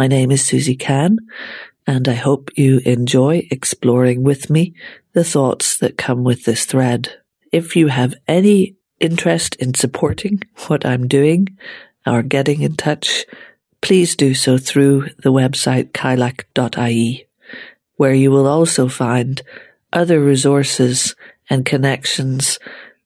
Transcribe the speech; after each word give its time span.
My 0.00 0.06
name 0.06 0.30
is 0.30 0.46
Susie 0.46 0.76
Can, 0.76 1.18
and 1.86 2.08
I 2.08 2.14
hope 2.14 2.56
you 2.56 2.80
enjoy 2.86 3.46
exploring 3.50 4.22
with 4.22 4.48
me 4.48 4.72
the 5.12 5.24
thoughts 5.24 5.76
that 5.76 5.98
come 5.98 6.24
with 6.24 6.46
this 6.46 6.64
thread. 6.64 7.20
If 7.52 7.76
you 7.76 7.88
have 7.88 8.14
any 8.26 8.76
interest 8.98 9.56
in 9.56 9.74
supporting 9.74 10.40
what 10.68 10.86
I'm 10.86 11.06
doing 11.06 11.48
or 12.06 12.22
getting 12.22 12.62
in 12.62 12.76
touch, 12.76 13.26
please 13.82 14.16
do 14.16 14.32
so 14.32 14.56
through 14.56 15.10
the 15.18 15.32
website 15.32 15.90
kylak.ie, 15.90 17.26
where 17.96 18.14
you 18.14 18.30
will 18.30 18.46
also 18.46 18.88
find 18.88 19.42
other 19.92 20.18
resources 20.18 21.14
and 21.50 21.66
connections 21.66 22.58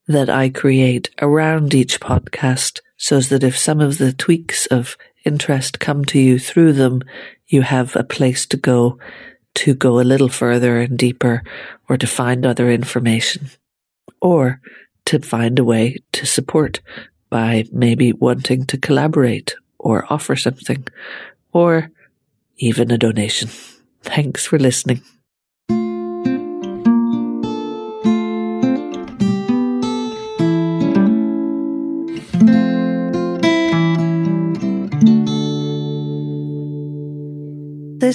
that 0.06 0.30
I 0.30 0.48
create 0.48 1.10
around 1.20 1.74
each 1.74 1.98
podcast 1.98 2.78
so 2.96 3.18
that 3.18 3.42
if 3.42 3.58
some 3.58 3.80
of 3.80 3.98
the 3.98 4.12
tweaks 4.12 4.66
of 4.66 4.96
interest 5.24 5.80
come 5.80 6.04
to 6.06 6.18
you 6.18 6.38
through 6.38 6.72
them, 6.74 7.02
you 7.46 7.62
have 7.62 7.96
a 7.96 8.04
place 8.04 8.46
to 8.46 8.56
go 8.56 8.98
to 9.54 9.74
go 9.74 10.00
a 10.00 10.02
little 10.02 10.28
further 10.28 10.80
and 10.80 10.98
deeper 10.98 11.42
or 11.88 11.96
to 11.96 12.06
find 12.06 12.44
other 12.44 12.70
information 12.70 13.50
or 14.20 14.60
to 15.04 15.20
find 15.20 15.58
a 15.58 15.64
way 15.64 15.98
to 16.12 16.26
support 16.26 16.80
by 17.30 17.64
maybe 17.72 18.12
wanting 18.12 18.66
to 18.66 18.78
collaborate 18.78 19.54
or 19.78 20.06
offer 20.12 20.34
something 20.34 20.86
or 21.52 21.90
even 22.56 22.90
a 22.90 22.98
donation. 22.98 23.48
Thanks 24.02 24.46
for 24.46 24.58
listening. 24.58 25.02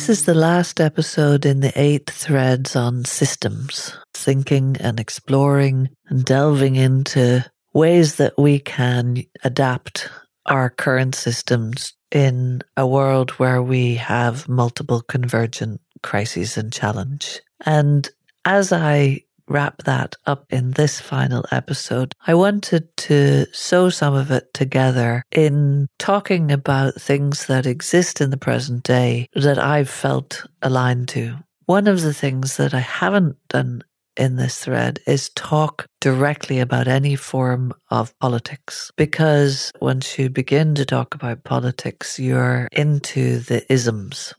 This 0.09 0.21
is 0.21 0.25
the 0.25 0.33
last 0.33 0.81
episode 0.81 1.45
in 1.45 1.59
the 1.59 1.71
eight 1.79 2.09
threads 2.09 2.75
on 2.75 3.05
systems, 3.05 3.95
thinking 4.15 4.75
and 4.79 4.99
exploring 4.99 5.89
and 6.07 6.25
delving 6.25 6.77
into 6.77 7.45
ways 7.75 8.15
that 8.15 8.33
we 8.35 8.57
can 8.57 9.23
adapt 9.43 10.09
our 10.47 10.71
current 10.71 11.13
systems 11.13 11.93
in 12.11 12.63
a 12.75 12.87
world 12.87 13.29
where 13.33 13.61
we 13.61 13.93
have 13.97 14.49
multiple 14.49 15.01
convergent 15.01 15.79
crises 16.01 16.57
and 16.57 16.73
challenge. 16.73 17.39
And 17.67 18.09
as 18.45 18.73
I 18.73 19.25
wrap 19.49 19.83
that 19.83 20.15
up 20.25 20.45
in 20.49 20.71
this 20.71 20.99
final 20.99 21.45
episode, 21.51 22.13
I 22.27 22.35
wanted 22.35 22.95
to 22.97 23.45
sew 23.51 23.89
some 23.89 24.13
of 24.13 24.31
it 24.31 24.53
together 24.53 25.23
in 25.31 25.87
talking 25.97 26.51
about 26.51 26.95
things 26.95 27.47
that 27.47 27.65
exist 27.65 28.21
in 28.21 28.29
the 28.29 28.37
present 28.37 28.83
day 28.83 29.27
that 29.33 29.57
I've 29.59 29.89
felt 29.89 30.45
aligned 30.61 31.07
to. 31.09 31.37
One 31.65 31.87
of 31.87 32.01
the 32.01 32.13
things 32.13 32.57
that 32.57 32.73
I 32.73 32.79
haven't 32.79 33.37
done 33.49 33.83
in 34.17 34.35
this 34.35 34.59
thread 34.59 34.99
is 35.07 35.29
talk 35.29 35.85
directly 36.01 36.59
about 36.59 36.87
any 36.87 37.15
form 37.15 37.73
of 37.89 38.17
politics. 38.19 38.91
Because 38.97 39.71
once 39.81 40.19
you 40.19 40.29
begin 40.29 40.75
to 40.75 40.85
talk 40.85 41.15
about 41.15 41.45
politics, 41.45 42.19
you're 42.19 42.67
into 42.73 43.39
the 43.39 43.71
isms. 43.71 44.33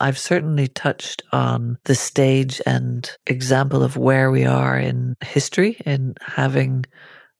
I've 0.00 0.18
certainly 0.18 0.68
touched 0.68 1.22
on 1.32 1.78
the 1.84 1.94
stage 1.94 2.60
and 2.66 3.10
example 3.26 3.82
of 3.82 3.96
where 3.96 4.30
we 4.30 4.44
are 4.44 4.78
in 4.78 5.16
history 5.22 5.76
in 5.84 6.14
having 6.20 6.84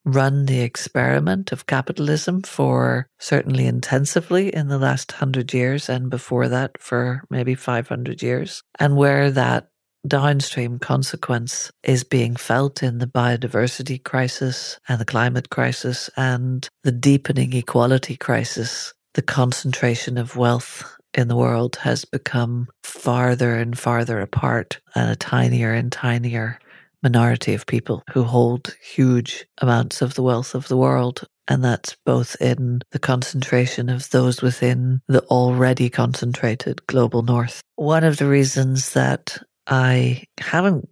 run 0.05 0.47
the 0.47 0.61
experiment 0.61 1.51
of 1.51 1.67
capitalism 1.67 2.43
for 2.43 3.09
certainly 3.19 3.67
intensively 3.67 4.55
in 4.55 4.69
the 4.69 4.79
last 4.79 5.13
hundred 5.13 5.55
years 5.55 5.89
and 5.89 6.11
before 6.11 6.49
that 6.49 6.73
for 6.79 7.25
maybe 7.31 7.55
500 7.55 8.23
years 8.23 8.63
and 8.79 8.97
where 8.97 9.31
that 9.31 9.71
downstream 10.07 10.79
consequence 10.79 11.71
is 11.83 12.05
being 12.05 12.37
felt 12.37 12.83
in 12.83 12.99
the 12.99 13.07
biodiversity 13.07 14.03
crisis 14.03 14.79
and 14.89 15.01
the 15.01 15.07
climate 15.07 15.49
crisis 15.49 16.11
and 16.17 16.69
the 16.83 16.93
deepening 16.93 17.55
equality 17.55 18.17
crisis, 18.17 18.93
the 19.15 19.23
concentration 19.23 20.19
of 20.19 20.37
wealth 20.37 20.97
in 21.15 21.29
the 21.29 21.37
world 21.37 21.77
has 21.77 22.05
become 22.05 22.69
farther 22.83 23.55
and 23.55 23.79
farther 23.79 24.21
apart 24.21 24.81
and 24.95 25.11
a 25.11 25.17
tinier 25.17 25.73
and 25.73 25.93
tinier 25.93 26.59
minority 27.03 27.55
of 27.55 27.67
people 27.67 28.03
who 28.13 28.25
hold 28.25 28.75
huge 28.83 29.47
amounts 29.59 30.03
of 30.03 30.15
the 30.15 30.23
wealth 30.23 30.55
of 30.55 30.69
the 30.69 30.77
world. 30.77 31.27
And 31.47 31.63
that's 31.63 31.95
both 32.07 32.37
in 32.41 32.81
the 32.93 32.99
concentration 32.99 33.91
of 33.91 34.09
those 34.11 34.41
within 34.41 35.03
the 35.07 35.21
already 35.25 35.91
concentrated 35.91 36.87
global 36.87 37.23
north. 37.23 37.61
One 37.77 38.03
of 38.03 38.17
the 38.17 38.27
reasons 38.27 38.95
that 38.95 39.37
I 39.67 40.25
haven't 40.41 40.89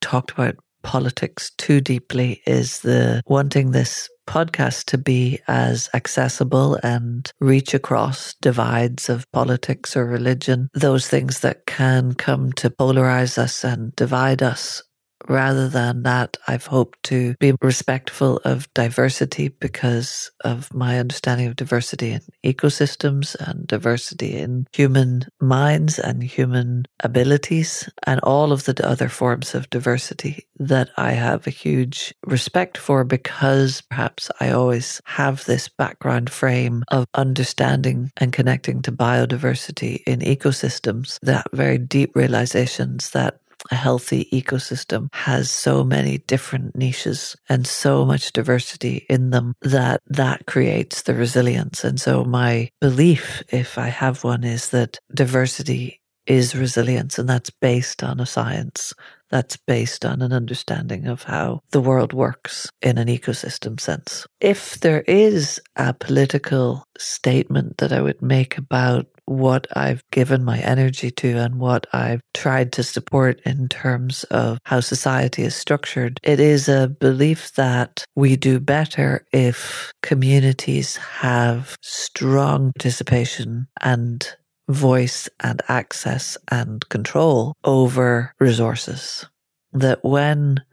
talked 0.00 0.30
about 0.30 0.56
politics 0.82 1.52
too 1.58 1.82
deeply 1.82 2.42
is 2.46 2.80
the 2.80 3.22
wanting 3.26 3.72
this 3.72 4.08
podcast 4.30 4.84
to 4.84 4.96
be 4.96 5.40
as 5.48 5.90
accessible 5.92 6.78
and 6.84 7.32
reach 7.40 7.74
across 7.74 8.34
divides 8.34 9.08
of 9.08 9.26
politics 9.32 9.96
or 9.96 10.06
religion, 10.06 10.68
those 10.72 11.08
things 11.08 11.40
that 11.40 11.66
can 11.66 12.14
come 12.14 12.52
to 12.52 12.70
polarize 12.70 13.38
us 13.38 13.64
and 13.64 13.94
divide 13.96 14.40
us 14.40 14.84
rather 15.28 15.68
than 15.68 16.02
that, 16.04 16.36
I've 16.48 16.66
hoped 16.66 17.02
to 17.04 17.34
be 17.40 17.52
respectful 17.60 18.38
of 18.44 18.72
diversity 18.74 19.48
because 19.48 20.30
of 20.42 20.72
my 20.74 20.98
understanding 20.98 21.46
of 21.46 21.56
diversity 21.56 22.10
in 22.12 22.20
ecosystems 22.44 23.34
and 23.36 23.66
diversity 23.66 24.36
in 24.36 24.66
human 24.72 25.24
minds 25.40 25.98
and 25.98 26.22
human 26.22 26.86
abilities 27.00 27.88
and 28.06 28.20
all 28.20 28.52
of 28.52 28.64
the 28.64 28.86
other 28.86 29.08
forms 29.08 29.54
of 29.54 29.70
diversity 29.70 30.46
that 30.58 30.90
I 30.96 31.12
have 31.12 31.46
a 31.46 31.50
huge 31.50 32.14
respect 32.26 32.76
for 32.78 33.04
because 33.04 33.82
perhaps 33.82 34.30
I 34.40 34.50
always 34.50 35.00
have 35.06 35.44
this 35.44 35.68
background 35.68 36.30
frame 36.30 36.84
of 36.88 37.06
understanding 37.14 38.10
and 38.16 38.32
connecting 38.32 38.82
to 38.82 38.92
biodiversity 38.92 40.02
in 40.06 40.20
ecosystems, 40.20 41.18
that 41.22 41.46
very 41.52 41.78
deep 41.78 42.14
realizations 42.14 43.10
that 43.10 43.40
a 43.70 43.74
healthy 43.74 44.28
ecosystem 44.32 45.08
has 45.12 45.50
so 45.50 45.84
many 45.84 46.18
different 46.18 46.76
niches 46.76 47.36
and 47.48 47.66
so 47.66 48.04
much 48.04 48.32
diversity 48.32 49.06
in 49.08 49.30
them 49.30 49.54
that 49.62 50.00
that 50.06 50.46
creates 50.46 51.02
the 51.02 51.14
resilience. 51.14 51.84
And 51.84 52.00
so 52.00 52.24
my 52.24 52.70
belief, 52.80 53.42
if 53.50 53.78
I 53.78 53.88
have 53.88 54.24
one, 54.24 54.44
is 54.44 54.70
that 54.70 54.98
diversity 55.14 56.00
is 56.26 56.54
resilience 56.54 57.18
and 57.18 57.28
that's 57.28 57.50
based 57.50 58.04
on 58.04 58.20
a 58.20 58.26
science 58.26 58.92
that's 59.30 59.56
based 59.56 60.04
on 60.04 60.22
an 60.22 60.32
understanding 60.32 61.06
of 61.06 61.22
how 61.22 61.60
the 61.70 61.80
world 61.80 62.12
works 62.12 62.68
in 62.82 62.98
an 62.98 63.08
ecosystem 63.08 63.80
sense. 63.80 64.26
If 64.40 64.80
there 64.80 65.02
is 65.02 65.60
a 65.76 65.94
political 65.94 66.84
statement 66.98 67.78
that 67.78 67.92
I 67.92 68.02
would 68.02 68.20
make 68.20 68.58
about 68.58 69.06
what 69.30 69.68
I've 69.76 70.02
given 70.10 70.44
my 70.44 70.58
energy 70.58 71.12
to 71.12 71.38
and 71.38 71.60
what 71.60 71.86
I've 71.92 72.20
tried 72.34 72.72
to 72.72 72.82
support 72.82 73.40
in 73.46 73.68
terms 73.68 74.24
of 74.24 74.58
how 74.64 74.80
society 74.80 75.44
is 75.44 75.54
structured. 75.54 76.18
It 76.24 76.40
is 76.40 76.68
a 76.68 76.88
belief 76.88 77.52
that 77.54 78.04
we 78.16 78.34
do 78.34 78.58
better 78.58 79.24
if 79.32 79.92
communities 80.02 80.96
have 80.96 81.76
strong 81.80 82.72
participation 82.72 83.68
and 83.80 84.28
voice 84.68 85.28
and 85.38 85.62
access 85.68 86.36
and 86.50 86.88
control 86.88 87.54
over 87.62 88.34
resources. 88.40 89.24
That 89.72 90.04
when 90.04 90.64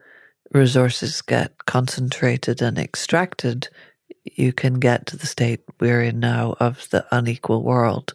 resources 0.51 1.21
get 1.21 1.65
concentrated 1.67 2.63
and 2.63 2.79
extracted, 2.79 3.67
you 4.35 4.51
can 4.51 4.75
get 4.75 5.05
to 5.07 5.17
the 5.17 5.27
state 5.27 5.61
we're 5.79 6.01
in 6.01 6.19
now 6.19 6.55
of 6.59 6.89
the 6.89 7.05
unequal 7.11 7.63
world. 7.63 8.13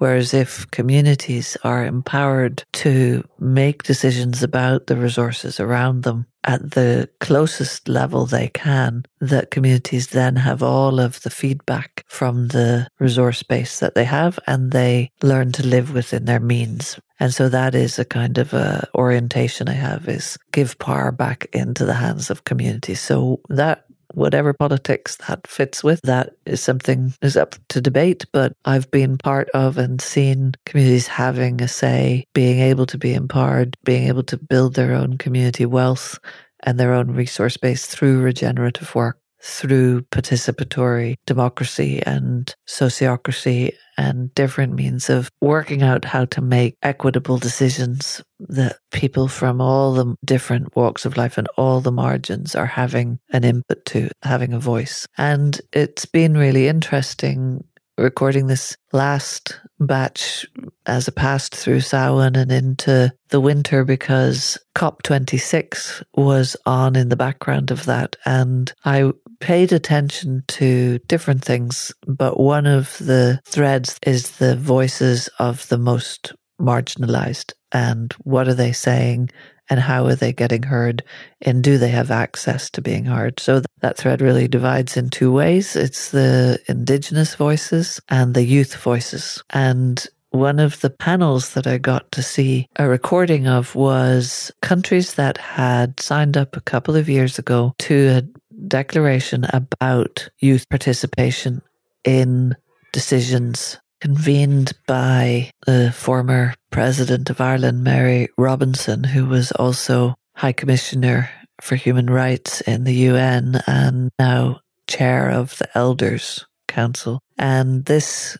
Whereas 0.00 0.32
if 0.32 0.70
communities 0.70 1.58
are 1.62 1.84
empowered 1.84 2.64
to 2.72 3.22
make 3.38 3.82
decisions 3.82 4.42
about 4.42 4.86
the 4.86 4.96
resources 4.96 5.60
around 5.60 6.04
them 6.04 6.24
at 6.44 6.70
the 6.70 7.06
closest 7.20 7.86
level 7.86 8.24
they 8.24 8.48
can, 8.48 9.04
that 9.20 9.50
communities 9.50 10.06
then 10.06 10.36
have 10.36 10.62
all 10.62 11.00
of 11.00 11.20
the 11.20 11.28
feedback 11.28 12.06
from 12.08 12.48
the 12.48 12.88
resource 12.98 13.42
base 13.42 13.78
that 13.80 13.94
they 13.94 14.06
have 14.06 14.38
and 14.46 14.72
they 14.72 15.10
learn 15.22 15.52
to 15.52 15.66
live 15.66 15.92
within 15.92 16.24
their 16.24 16.40
means. 16.40 16.98
And 17.18 17.34
so 17.34 17.50
that 17.50 17.74
is 17.74 17.98
a 17.98 18.04
kind 18.06 18.38
of 18.38 18.54
a 18.54 18.88
orientation 18.94 19.68
I 19.68 19.74
have 19.74 20.08
is 20.08 20.38
give 20.52 20.78
power 20.78 21.12
back 21.12 21.46
into 21.52 21.84
the 21.84 21.92
hands 21.92 22.30
of 22.30 22.44
communities. 22.44 23.00
So 23.00 23.42
that 23.50 23.84
whatever 24.14 24.52
politics 24.52 25.16
that 25.28 25.46
fits 25.46 25.84
with, 25.84 26.00
that 26.02 26.30
is 26.46 26.62
something 26.62 27.12
is 27.22 27.36
up 27.36 27.54
to 27.68 27.80
debate. 27.80 28.24
But 28.32 28.52
I've 28.64 28.90
been 28.90 29.18
part 29.18 29.48
of 29.50 29.78
and 29.78 30.00
seen 30.00 30.54
communities 30.66 31.06
having 31.06 31.60
a 31.60 31.68
say, 31.68 32.24
being 32.34 32.60
able 32.60 32.86
to 32.86 32.98
be 32.98 33.14
empowered, 33.14 33.76
being 33.84 34.08
able 34.08 34.24
to 34.24 34.36
build 34.36 34.74
their 34.74 34.94
own 34.94 35.18
community 35.18 35.66
wealth 35.66 36.18
and 36.62 36.78
their 36.78 36.92
own 36.92 37.12
resource 37.12 37.56
base 37.56 37.86
through 37.86 38.20
regenerative 38.20 38.94
work, 38.94 39.18
through 39.42 40.02
participatory 40.02 41.16
democracy 41.26 42.02
and 42.04 42.54
sociocracy 42.68 43.72
and 43.96 44.34
different 44.34 44.74
means 44.74 45.10
of 45.10 45.30
working 45.40 45.82
out 45.82 46.04
how 46.04 46.24
to 46.24 46.40
make 46.40 46.76
equitable 46.82 47.38
decisions 47.38 48.22
that 48.38 48.78
people 48.92 49.28
from 49.28 49.60
all 49.60 49.92
the 49.92 50.14
different 50.24 50.74
walks 50.74 51.04
of 51.04 51.16
life 51.16 51.36
and 51.36 51.48
all 51.56 51.80
the 51.80 51.92
margins 51.92 52.54
are 52.54 52.66
having 52.66 53.18
an 53.30 53.44
input 53.44 53.84
to, 53.84 54.08
having 54.22 54.52
a 54.52 54.58
voice. 54.58 55.06
And 55.18 55.60
it's 55.72 56.06
been 56.06 56.36
really 56.36 56.68
interesting 56.68 57.64
recording 57.98 58.46
this 58.46 58.76
last 58.92 59.60
batch 59.78 60.46
as 60.86 61.06
it 61.06 61.14
passed 61.14 61.54
through 61.54 61.80
Samhain 61.80 62.34
and 62.34 62.50
into 62.50 63.12
the 63.28 63.40
winter 63.40 63.84
because 63.84 64.58
COP26 64.74 66.02
was 66.14 66.56
on 66.64 66.96
in 66.96 67.10
the 67.10 67.16
background 67.16 67.70
of 67.70 67.84
that. 67.84 68.16
And 68.24 68.72
I 68.84 69.12
paid 69.40 69.72
attention 69.72 70.44
to 70.48 70.98
different 71.08 71.44
things, 71.44 71.92
but 72.06 72.38
one 72.38 72.66
of 72.66 72.98
the 72.98 73.40
threads 73.44 73.98
is 74.06 74.32
the 74.32 74.56
voices 74.56 75.28
of 75.38 75.66
the 75.68 75.78
most 75.78 76.34
marginalized 76.60 77.52
and 77.72 78.12
what 78.24 78.46
are 78.46 78.54
they 78.54 78.72
saying 78.72 79.30
and 79.70 79.80
how 79.80 80.04
are 80.06 80.16
they 80.16 80.32
getting 80.32 80.64
heard 80.64 81.02
and 81.40 81.62
do 81.62 81.78
they 81.78 81.88
have 81.88 82.10
access 82.10 82.68
to 82.70 82.82
being 82.82 83.04
heard? 83.04 83.38
So 83.40 83.62
that 83.80 83.96
thread 83.96 84.20
really 84.20 84.48
divides 84.48 84.96
in 84.96 85.10
two 85.10 85.32
ways. 85.32 85.76
It's 85.76 86.10
the 86.10 86.60
indigenous 86.68 87.36
voices 87.36 88.00
and 88.08 88.34
the 88.34 88.44
youth 88.44 88.74
voices. 88.76 89.42
And 89.50 90.04
one 90.30 90.58
of 90.58 90.80
the 90.80 90.90
panels 90.90 91.54
that 91.54 91.66
I 91.66 91.78
got 91.78 92.10
to 92.12 92.22
see 92.22 92.68
a 92.76 92.88
recording 92.88 93.46
of 93.46 93.74
was 93.74 94.52
countries 94.62 95.14
that 95.14 95.38
had 95.38 95.98
signed 95.98 96.36
up 96.36 96.56
a 96.56 96.60
couple 96.60 96.96
of 96.96 97.08
years 97.08 97.38
ago 97.38 97.74
to 97.80 98.28
declaration 98.66 99.46
about 99.52 100.28
youth 100.38 100.68
participation 100.68 101.62
in 102.04 102.56
decisions 102.92 103.78
convened 104.00 104.72
by 104.86 105.50
the 105.66 105.92
former 105.92 106.54
president 106.70 107.30
of 107.30 107.40
Ireland, 107.40 107.84
Mary 107.84 108.28
Robinson, 108.38 109.04
who 109.04 109.26
was 109.26 109.52
also 109.52 110.14
High 110.34 110.52
Commissioner 110.52 111.30
for 111.60 111.76
Human 111.76 112.08
Rights 112.08 112.62
in 112.62 112.84
the 112.84 112.94
UN 112.94 113.60
and 113.66 114.10
now 114.18 114.60
chair 114.86 115.30
of 115.30 115.58
the 115.58 115.68
Elders 115.76 116.46
Council. 116.66 117.20
And 117.38 117.84
this 117.84 118.38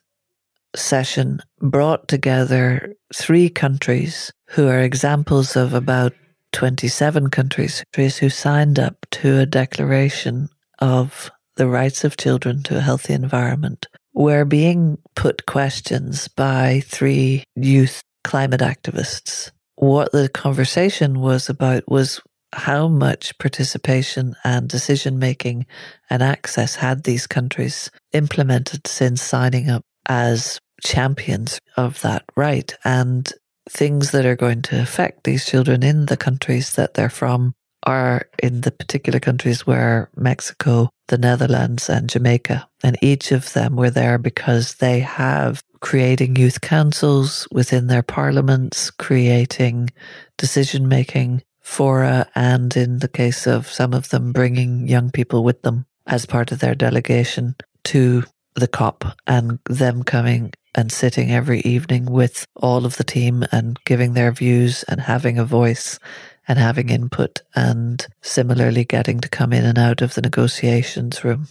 session 0.75 1.41
brought 1.61 2.09
together 2.09 2.95
three 3.15 3.49
countries 3.49 4.33
who 4.47 4.69
are 4.69 4.81
examples 4.81 5.57
of 5.57 5.75
about 5.75 6.13
27 6.53 7.31
countries 7.31 7.85
who 7.95 8.31
signed 8.31 8.79
up 8.79 9.07
to 9.11 9.39
a 9.39 9.47
declaration 9.47 10.49
of 10.79 11.31
the 11.57 11.69
rights 11.69 12.05
of 12.05 12.17
children 12.17 12.63
to 12.63 12.77
a 12.77 12.81
healthy 12.81 13.13
environment 13.13 13.87
were 14.15 14.45
being 14.45 14.99
put 15.15 15.47
questions 15.47 16.29
by 16.29 16.81
three 16.85 17.45
youth 17.55 18.03
climate 18.25 18.61
activists. 18.61 19.51
What 19.77 20.13
the 20.13 20.29
conversation 20.29 21.21
was 21.21 21.49
about 21.49 21.89
was 21.89 22.21
how 22.53 22.89
much 22.89 23.39
participation 23.39 24.35
and 24.45 24.69
decision 24.69 25.19
making 25.19 25.67
and 26.09 26.23
access 26.23 26.75
had 26.75 27.05
these 27.05 27.27
countries 27.27 27.91
implemented 28.13 28.87
since 28.87 29.23
signing 29.23 29.71
up 29.71 29.83
as 30.07 30.59
champions 30.83 31.59
of 31.77 32.01
that 32.01 32.25
right 32.37 32.75
and 32.85 33.33
things 33.71 34.11
that 34.11 34.27
are 34.27 34.37
going 34.37 34.63
to 34.63 34.81
affect 34.81 35.25
these 35.25 35.47
children 35.47 35.83
in 35.83 36.07
the 36.07 36.17
countries 36.17 36.75
that 36.75 36.95
they're 36.95 37.09
from 37.09 37.55
are 37.85 38.29
in 38.43 38.61
the 38.61 38.71
particular 38.71 39.21
countries 39.21 39.67
where 39.67 40.11
Mexico, 40.17 40.91
the 41.09 41.17
Netherlands, 41.17 41.89
and 41.89 42.11
Jamaica. 42.11 42.69
And 42.83 42.99
each 43.01 43.33
of 43.33 43.53
them 43.53 43.77
were 43.77 43.91
there 43.91 44.19
because 44.19 44.75
they 44.75 45.01
have 45.01 45.63
creating 45.81 46.37
youth 46.37 46.61
councils 46.61 47.49
within 47.51 47.87
their 47.87 48.03
parliaments, 48.03 48.91
creating 48.91 49.91
decision 50.37 50.89
making 50.89 51.43
fora, 51.61 52.29
and 52.35 52.77
in 52.77 52.99
the 52.99 53.09
case 53.09 53.47
of 53.47 53.71
some 53.71 53.95
of 53.95 54.11
them, 54.11 54.33
bringing 54.33 54.87
young 54.89 55.11
people 55.11 55.43
with 55.45 55.63
them 55.63 55.87
as 56.07 56.27
part 56.27 56.53
of 56.53 56.59
their 56.59 56.75
delegation 56.75 57.55
to 57.85 58.25
the 58.55 58.69
COP 58.69 59.05
and 59.27 59.59
them 59.69 60.03
coming 60.03 60.53
and 60.75 60.93
sitting 60.93 61.31
every 61.31 61.61
evening 61.61 62.07
with 62.07 62.47
all 62.57 62.87
of 62.87 62.97
the 62.97 63.05
team 63.05 63.45
and 63.53 63.79
giving 63.85 64.15
their 64.15 64.33
views 64.33 64.83
and 64.85 65.01
having 65.01 65.39
a 65.39 65.45
voice 65.45 65.99
and 66.47 66.59
having 66.59 66.89
input 66.89 67.43
and 67.55 68.07
similarly 68.23 68.85
getting 68.85 69.21
to 69.21 69.29
come 69.29 69.53
in 69.53 69.65
and 69.65 69.79
out 69.79 70.03
of 70.03 70.15
the 70.15 70.23
negotiations 70.23 71.25
room, 71.25 71.49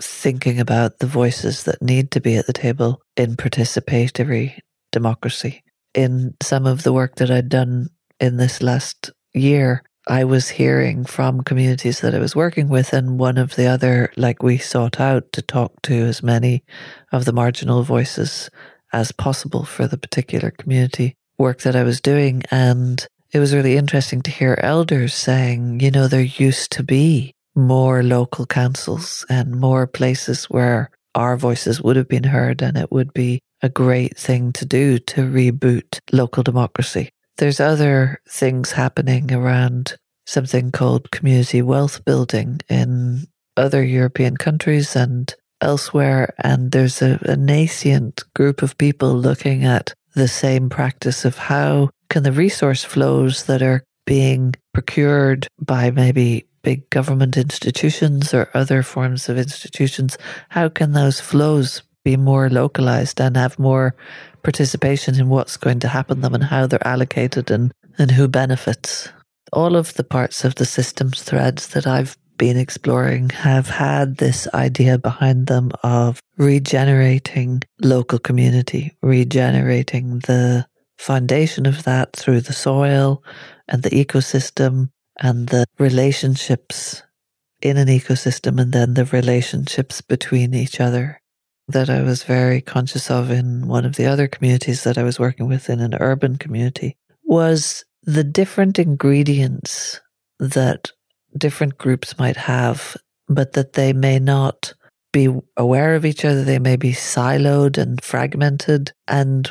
thinking 0.00 0.60
about 0.60 0.98
the 0.98 1.06
voices 1.06 1.64
that 1.64 1.82
need 1.82 2.10
to 2.10 2.20
be 2.20 2.36
at 2.36 2.46
the 2.46 2.52
table 2.52 3.00
in 3.16 3.36
participatory 3.36 4.58
democracy. 4.92 5.62
In 5.94 6.34
some 6.42 6.66
of 6.66 6.82
the 6.82 6.92
work 6.92 7.16
that 7.16 7.30
I'd 7.30 7.48
done 7.48 7.88
in 8.20 8.36
this 8.36 8.62
last 8.62 9.10
year, 9.32 9.82
I 10.08 10.22
was 10.22 10.48
hearing 10.48 11.04
from 11.04 11.42
communities 11.42 12.00
that 12.00 12.14
I 12.14 12.20
was 12.20 12.36
working 12.36 12.68
with, 12.68 12.92
and 12.92 13.18
one 13.18 13.38
of 13.38 13.56
the 13.56 13.66
other, 13.66 14.12
like 14.16 14.40
we 14.40 14.56
sought 14.56 15.00
out 15.00 15.32
to 15.32 15.42
talk 15.42 15.82
to 15.82 15.94
as 15.94 16.22
many 16.22 16.62
of 17.10 17.24
the 17.24 17.32
marginal 17.32 17.82
voices 17.82 18.48
as 18.92 19.10
possible 19.10 19.64
for 19.64 19.88
the 19.88 19.98
particular 19.98 20.52
community 20.52 21.16
work 21.38 21.62
that 21.62 21.74
I 21.74 21.82
was 21.82 22.00
doing. 22.00 22.44
And 22.52 23.04
it 23.32 23.40
was 23.40 23.52
really 23.52 23.76
interesting 23.76 24.22
to 24.22 24.30
hear 24.30 24.56
elders 24.62 25.12
saying, 25.12 25.80
you 25.80 25.90
know, 25.90 26.06
there 26.06 26.22
used 26.22 26.70
to 26.72 26.84
be 26.84 27.32
more 27.56 28.04
local 28.04 28.46
councils 28.46 29.26
and 29.28 29.58
more 29.58 29.88
places 29.88 30.44
where 30.44 30.90
our 31.16 31.36
voices 31.36 31.82
would 31.82 31.96
have 31.96 32.08
been 32.08 32.24
heard, 32.24 32.62
and 32.62 32.76
it 32.76 32.92
would 32.92 33.12
be 33.12 33.40
a 33.62 33.68
great 33.68 34.16
thing 34.16 34.52
to 34.52 34.64
do 34.64 34.98
to 35.00 35.22
reboot 35.22 35.98
local 36.12 36.44
democracy. 36.44 37.10
There's 37.38 37.60
other 37.60 38.20
things 38.28 38.72
happening 38.72 39.32
around 39.32 39.96
something 40.26 40.72
called 40.72 41.10
community 41.10 41.62
wealth 41.62 42.04
building 42.04 42.60
in 42.68 43.26
other 43.56 43.84
European 43.84 44.36
countries 44.36 44.96
and 44.96 45.32
elsewhere. 45.60 46.34
And 46.38 46.72
there's 46.72 47.02
a, 47.02 47.18
a 47.22 47.36
nascent 47.36 48.24
group 48.34 48.62
of 48.62 48.78
people 48.78 49.14
looking 49.14 49.64
at 49.64 49.94
the 50.14 50.28
same 50.28 50.68
practice 50.68 51.24
of 51.24 51.36
how 51.36 51.90
can 52.08 52.22
the 52.22 52.32
resource 52.32 52.84
flows 52.84 53.44
that 53.44 53.62
are 53.62 53.84
being 54.06 54.54
procured 54.72 55.46
by 55.60 55.90
maybe 55.90 56.46
big 56.62 56.88
government 56.90 57.36
institutions 57.36 58.34
or 58.34 58.50
other 58.54 58.82
forms 58.82 59.28
of 59.28 59.38
institutions, 59.38 60.18
how 60.48 60.68
can 60.68 60.92
those 60.92 61.20
flows 61.20 61.82
be 62.06 62.16
more 62.16 62.48
localized 62.48 63.20
and 63.20 63.36
have 63.36 63.58
more 63.58 63.92
participation 64.44 65.18
in 65.18 65.28
what's 65.28 65.56
going 65.56 65.80
to 65.80 65.88
happen 65.88 66.20
them 66.20 66.34
and 66.34 66.44
how 66.44 66.64
they're 66.64 66.86
allocated 66.86 67.50
and, 67.50 67.72
and 67.98 68.12
who 68.12 68.28
benefits? 68.28 69.08
All 69.52 69.74
of 69.74 69.94
the 69.94 70.04
parts 70.04 70.44
of 70.44 70.54
the 70.54 70.64
systems 70.64 71.24
threads 71.24 71.66
that 71.70 71.84
I've 71.84 72.16
been 72.38 72.56
exploring 72.56 73.30
have 73.30 73.68
had 73.68 74.18
this 74.18 74.46
idea 74.54 74.98
behind 74.98 75.48
them 75.48 75.72
of 75.82 76.20
regenerating 76.38 77.62
local 77.82 78.20
community, 78.20 78.96
regenerating 79.02 80.20
the 80.30 80.64
foundation 80.98 81.66
of 81.66 81.82
that 81.82 82.14
through 82.14 82.42
the 82.42 82.52
soil 82.52 83.24
and 83.66 83.82
the 83.82 83.90
ecosystem 83.90 84.90
and 85.18 85.48
the 85.48 85.64
relationships 85.78 87.02
in 87.62 87.76
an 87.76 87.88
ecosystem 87.88 88.60
and 88.60 88.72
then 88.72 88.94
the 88.94 89.06
relationships 89.06 90.00
between 90.02 90.54
each 90.54 90.78
other 90.80 91.20
that 91.68 91.90
I 91.90 92.02
was 92.02 92.22
very 92.22 92.60
conscious 92.60 93.10
of 93.10 93.30
in 93.30 93.66
one 93.66 93.84
of 93.84 93.96
the 93.96 94.06
other 94.06 94.28
communities 94.28 94.84
that 94.84 94.98
I 94.98 95.02
was 95.02 95.18
working 95.18 95.48
with 95.48 95.68
in 95.68 95.80
an 95.80 95.94
urban 95.94 96.36
community 96.36 96.96
was 97.24 97.84
the 98.04 98.24
different 98.24 98.78
ingredients 98.78 100.00
that 100.38 100.92
different 101.36 101.76
groups 101.76 102.18
might 102.18 102.36
have, 102.36 102.96
but 103.28 103.52
that 103.54 103.72
they 103.72 103.92
may 103.92 104.18
not 104.18 104.74
be 105.12 105.28
aware 105.56 105.94
of 105.94 106.04
each 106.04 106.24
other. 106.24 106.44
They 106.44 106.58
may 106.58 106.76
be 106.76 106.92
siloed 106.92 107.78
and 107.78 108.02
fragmented. 108.02 108.92
And 109.08 109.48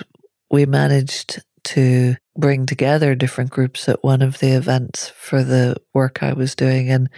we 0.49 0.65
managed 0.65 1.41
to 1.65 2.15
bring 2.37 2.65
together 2.65 3.15
different 3.15 3.49
groups 3.49 3.89
at 3.89 4.03
one 4.03 4.21
of 4.21 4.39
the 4.39 4.55
events 4.55 5.09
for 5.09 5.43
the 5.43 5.75
work 5.93 6.21
I 6.21 6.33
was 6.33 6.55
doing. 6.55 6.89
And, 6.89 7.09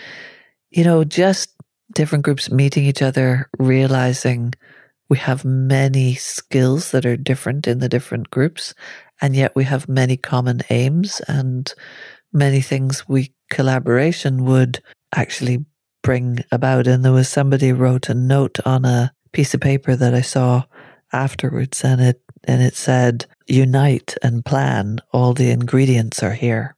you 0.71 0.83
know, 0.83 1.03
just 1.03 1.53
different 1.93 2.25
groups 2.25 2.49
meeting 2.49 2.85
each 2.85 3.01
other, 3.01 3.49
realizing 3.59 4.53
we 5.09 5.17
have 5.17 5.45
many 5.45 6.15
skills 6.15 6.91
that 6.91 7.05
are 7.05 7.17
different 7.17 7.67
in 7.67 7.79
the 7.79 7.89
different 7.89 8.29
groups. 8.29 8.73
And 9.21 9.35
yet 9.35 9.55
we 9.55 9.63
have 9.63 9.89
many 9.89 10.17
common 10.17 10.61
aims 10.69 11.21
and 11.27 11.73
many 12.33 12.61
things 12.61 13.07
we 13.07 13.33
collaboration 13.49 14.45
would 14.45 14.81
actually 15.15 15.65
bring 16.03 16.43
about. 16.51 16.87
And 16.87 17.03
there 17.03 17.11
was 17.11 17.29
somebody 17.29 17.71
wrote 17.71 18.09
a 18.09 18.13
note 18.13 18.59
on 18.65 18.85
a 18.85 19.13
piece 19.31 19.53
of 19.53 19.61
paper 19.61 19.95
that 19.95 20.13
I 20.13 20.21
saw 20.21 20.63
afterwards 21.13 21.83
and 21.83 22.01
it 22.01 22.21
and 22.43 22.61
it 22.61 22.75
said 22.75 23.25
unite 23.47 24.15
and 24.21 24.43
plan 24.43 24.99
all 25.13 25.33
the 25.33 25.51
ingredients 25.51 26.21
are 26.21 26.33
here 26.33 26.76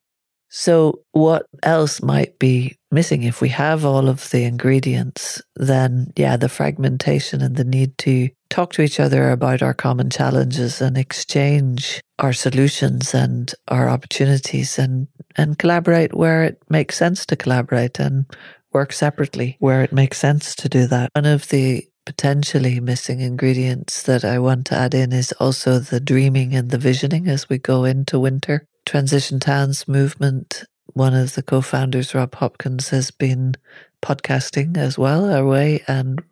so 0.50 1.00
what 1.12 1.46
else 1.64 2.02
might 2.02 2.38
be 2.40 2.76
missing 2.92 3.24
if 3.24 3.42
we 3.42 3.50
have 3.50 3.86
all 3.86 4.10
of 4.10 4.30
the 4.32 4.44
ingredients 4.44 5.42
then 5.56 6.12
yeah 6.16 6.36
the 6.38 6.50
fragmentation 6.50 7.42
and 7.42 7.56
the 7.56 7.64
need 7.64 7.98
to 7.98 8.30
talk 8.50 8.74
to 8.74 8.82
each 8.82 9.00
other 9.00 9.30
about 9.30 9.62
our 9.62 9.74
common 9.74 10.10
challenges 10.10 10.82
and 10.82 10.98
exchange 10.98 12.02
our 12.18 12.34
solutions 12.34 13.14
and 13.14 13.54
our 13.68 13.90
opportunities 13.90 14.78
and, 14.78 15.08
and 15.38 15.60
collaborate 15.60 16.14
where 16.14 16.44
it 16.44 16.62
makes 16.70 16.98
sense 16.98 17.26
to 17.26 17.36
collaborate 17.36 18.00
and 18.00 18.26
work 18.74 18.94
separately 18.94 19.56
where 19.60 19.84
it 19.84 19.94
makes 19.94 20.18
sense 20.18 20.56
to 20.56 20.70
do 20.70 20.86
that. 20.88 21.10
One 21.14 21.26
of 21.26 21.50
the 21.50 21.88
potentially 22.06 22.80
missing 22.80 23.20
ingredients 23.20 24.04
that 24.04 24.26
I 24.26 24.40
want 24.40 24.66
to 24.68 24.76
add 24.76 24.94
in 24.96 25.14
is 25.14 25.32
also 25.34 25.80
the 25.80 26.00
dreaming 26.00 26.56
and 26.56 26.72
the 26.72 26.78
visioning 26.78 27.28
as 27.28 27.48
we 27.48 27.60
go 27.60 27.84
into 27.84 28.20
winter. 28.20 28.66
Transition 28.90 29.40
Towns 29.40 29.88
movement, 29.88 30.64
one 30.94 31.14
of 31.14 31.36
the 31.36 31.44
co 31.44 31.62
founders, 31.62 32.16
Rob 32.16 32.34
Hopkins, 32.34 32.90
has 32.90 33.12
been 33.12 33.54
podcasting 34.02 34.78
as 34.78 34.98
well, 34.98 35.32
our 35.32 35.46
way, 35.46 35.84
and 35.88 36.24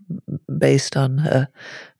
based 0.57 0.97
on 0.97 1.19
a 1.19 1.49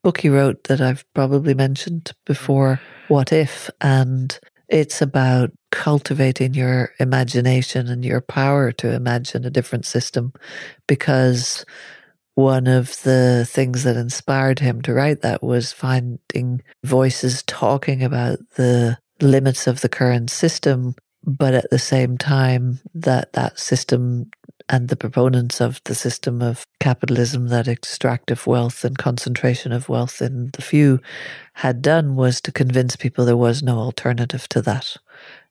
book 0.01 0.21
he 0.21 0.29
wrote 0.29 0.63
that 0.63 0.81
I've 0.81 1.05
probably 1.13 1.53
mentioned 1.53 2.11
before, 2.25 2.81
What 3.07 3.31
If? 3.31 3.69
And 3.81 4.35
it's 4.67 4.99
about 4.99 5.51
cultivating 5.71 6.55
your 6.55 6.91
imagination 6.99 7.87
and 7.87 8.03
your 8.03 8.21
power 8.21 8.71
to 8.71 8.91
imagine 8.95 9.45
a 9.45 9.51
different 9.51 9.85
system 9.85 10.33
because 10.87 11.65
one 12.33 12.65
of 12.65 12.99
the 13.03 13.45
things 13.47 13.83
that 13.83 13.95
inspired 13.95 14.57
him 14.57 14.81
to 14.81 14.93
write 14.95 15.21
that 15.21 15.43
was 15.43 15.71
finding 15.71 16.63
voices 16.83 17.43
talking 17.43 18.01
about 18.01 18.39
the 18.55 18.97
limits 19.21 19.67
of 19.67 19.81
the 19.81 19.89
current 19.89 20.29
system, 20.29 20.95
but 21.23 21.53
at 21.53 21.69
the 21.69 21.79
same 21.79 22.17
time 22.17 22.79
that 22.93 23.33
that 23.33 23.59
system 23.59 24.29
and 24.69 24.89
the 24.89 24.95
proponents 24.95 25.61
of 25.61 25.81
the 25.85 25.95
system 25.95 26.41
of 26.41 26.65
capitalism 26.79 27.47
that 27.47 27.67
extractive 27.67 28.45
wealth 28.45 28.83
and 28.83 28.97
concentration 28.97 29.71
of 29.71 29.87
wealth 29.87 30.21
in 30.21 30.49
the 30.53 30.61
few 30.61 30.99
had 31.53 31.81
done 31.81 32.15
was 32.15 32.41
to 32.41 32.51
convince 32.51 32.95
people 32.95 33.23
there 33.23 33.37
was 33.37 33.63
no 33.63 33.77
alternative 33.79 34.47
to 34.49 34.61
that 34.61 34.97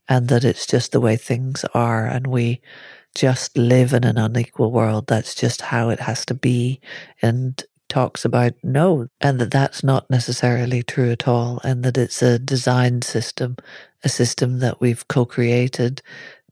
and 0.08 0.28
that 0.28 0.44
it's 0.44 0.66
just 0.66 0.92
the 0.92 1.00
way 1.00 1.16
things 1.16 1.64
are 1.72 2.06
and 2.06 2.26
we 2.26 2.60
just 3.16 3.56
live 3.56 3.94
in 3.94 4.04
an 4.04 4.18
unequal 4.18 4.70
world. 4.70 5.06
That's 5.06 5.34
just 5.34 5.62
how 5.62 5.88
it 5.88 6.00
has 6.00 6.26
to 6.26 6.34
be. 6.34 6.80
And 7.22 7.62
talks 7.96 8.26
about 8.26 8.52
no, 8.62 9.08
and 9.22 9.38
that 9.38 9.50
that's 9.50 9.82
not 9.82 10.10
necessarily 10.10 10.82
true 10.82 11.10
at 11.10 11.26
all, 11.26 11.62
and 11.64 11.82
that 11.82 11.96
it's 11.96 12.20
a 12.20 12.38
designed 12.38 13.02
system, 13.02 13.56
a 14.04 14.08
system 14.10 14.58
that 14.58 14.82
we've 14.82 15.08
co 15.08 15.24
created 15.24 16.02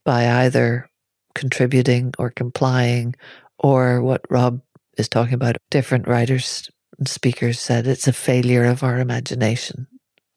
by 0.07 0.27
either 0.27 0.89
contributing 1.35 2.15
or 2.19 2.31
complying, 2.31 3.15
or 3.59 4.01
what 4.01 4.23
Rob 4.31 4.63
is 4.97 5.07
talking 5.07 5.35
about. 5.35 5.59
Different 5.69 6.09
writers 6.09 6.71
and 6.99 7.07
speakers 7.07 7.61
said 7.61 7.87
it's 7.87 8.09
a 8.09 8.15
failure 8.15 8.65
of 8.65 8.83
our 8.83 8.99
imagination, 8.99 9.87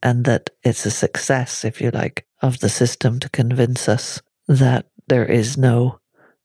and 0.04 0.26
that 0.26 0.50
it's 0.62 0.86
a 0.86 0.92
success, 0.92 1.64
if 1.64 1.80
you 1.80 1.90
like, 1.92 2.26
of 2.42 2.60
the 2.60 2.70
system 2.70 3.22
to 3.22 3.30
convince 3.30 3.88
us 3.88 4.22
that 4.50 4.88
there 5.08 5.26
is 5.26 5.58
no 5.58 6.02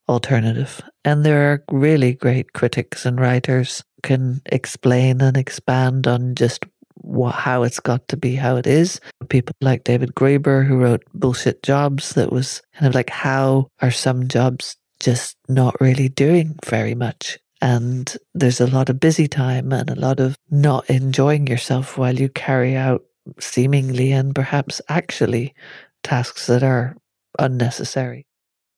alternative. 0.09 0.81
And 1.05 1.25
there 1.25 1.51
are 1.51 1.65
really 1.69 2.13
great 2.13 2.53
critics 2.53 3.05
and 3.05 3.19
writers 3.19 3.83
can 4.03 4.43
explain 4.47 5.21
and 5.21 5.37
expand 5.37 6.07
on 6.07 6.35
just 6.35 6.65
what, 6.97 7.35
how 7.35 7.63
it's 7.63 7.81
got 7.81 8.07
to 8.09 8.17
be 8.17 8.37
how 8.37 8.57
it 8.57 8.67
is. 8.67 9.01
People 9.29 9.55
like 9.61 9.85
David 9.85 10.15
Graeber, 10.15 10.67
who 10.67 10.77
wrote 10.77 11.03
Bullshit 11.15 11.63
Jobs, 11.63 12.15
that 12.15 12.33
was 12.33 12.63
kind 12.75 12.87
of 12.87 12.95
like, 12.95 13.11
how 13.11 13.69
are 13.81 13.91
some 13.91 14.29
jobs 14.29 14.77
just 15.01 15.37
not 15.49 15.81
really 15.81 16.09
doing 16.09 16.57
very 16.65 16.95
much? 16.95 17.39
And 17.61 18.15
there's 18.35 18.61
a 18.61 18.67
lot 18.67 18.89
of 18.89 19.01
busy 19.01 19.29
time 19.29 19.73
and 19.73 19.89
a 19.89 19.95
lot 19.95 20.19
of 20.21 20.37
not 20.51 20.89
enjoying 20.91 21.47
yourself 21.47 21.97
while 21.97 22.15
you 22.15 22.29
carry 22.29 22.77
out 22.77 23.03
seemingly 23.39 24.13
and 24.13 24.35
perhaps 24.35 24.81
actually 24.89 25.55
tasks 26.03 26.47
that 26.49 26.65
are 26.65 26.97
unnecessary. 27.39 28.27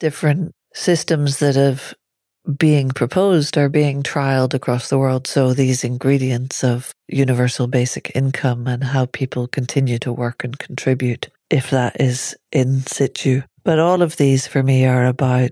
Different 0.01 0.53
systems 0.75 1.39
that 1.39 1.55
have 1.55 1.95
being 2.59 2.91
proposed 2.91 3.57
are 3.57 3.69
being 3.69 4.03
trialed 4.03 4.55
across 4.55 4.89
the 4.89 4.99
world. 4.99 5.27
So 5.27 5.53
these 5.53 5.85
ingredients 5.85 6.63
of 6.63 6.95
universal 7.09 7.67
basic 7.67 8.13
income 8.15 8.67
and 8.67 8.85
how 8.85 9.07
people 9.07 9.47
continue 9.47 9.99
to 10.01 10.13
work 10.13 10.45
and 10.45 10.59
contribute, 10.59 11.31
if 11.51 11.71
that 11.71 12.01
is 12.01 12.37
in 12.53 12.81
situ. 12.81 13.43
But 13.65 13.79
all 13.79 14.03
of 14.03 14.17
these 14.17 14.47
for 14.47 14.63
me 14.63 14.85
are 14.85 15.07
about 15.07 15.51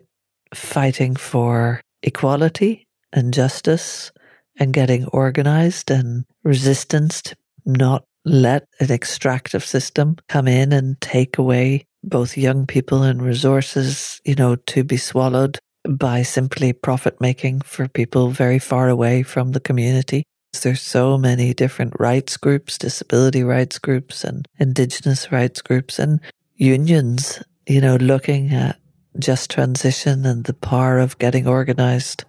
fighting 0.54 1.16
for 1.16 1.80
equality 2.02 2.86
and 3.12 3.32
justice 3.32 4.12
and 4.56 4.74
getting 4.74 5.06
organized 5.06 5.90
and 5.90 6.24
resistance 6.44 7.22
to 7.22 7.36
not 7.64 8.04
let 8.24 8.66
an 8.80 8.90
extractive 8.90 9.64
system 9.64 10.16
come 10.28 10.46
in 10.46 10.72
and 10.72 11.00
take 11.00 11.38
away 11.38 11.86
both 12.04 12.36
young 12.36 12.66
people 12.66 13.02
and 13.02 13.22
resources, 13.22 14.20
you 14.24 14.34
know, 14.34 14.56
to 14.56 14.84
be 14.84 14.96
swallowed 14.96 15.58
by 15.88 16.22
simply 16.22 16.72
profit 16.72 17.20
making 17.20 17.60
for 17.62 17.88
people 17.88 18.28
very 18.30 18.58
far 18.58 18.88
away 18.88 19.22
from 19.22 19.52
the 19.52 19.60
community. 19.60 20.24
There's 20.62 20.82
so 20.82 21.16
many 21.16 21.54
different 21.54 21.94
rights 21.98 22.36
groups, 22.36 22.78
disability 22.78 23.42
rights 23.42 23.78
groups 23.78 24.22
and 24.22 24.46
indigenous 24.58 25.32
rights 25.32 25.62
groups 25.62 25.98
and 25.98 26.20
unions, 26.56 27.42
you 27.66 27.80
know, 27.80 27.96
looking 27.96 28.52
at 28.52 28.78
just 29.18 29.50
transition 29.50 30.24
and 30.24 30.44
the 30.44 30.54
power 30.54 30.98
of 30.98 31.18
getting 31.18 31.46
organized 31.46 32.24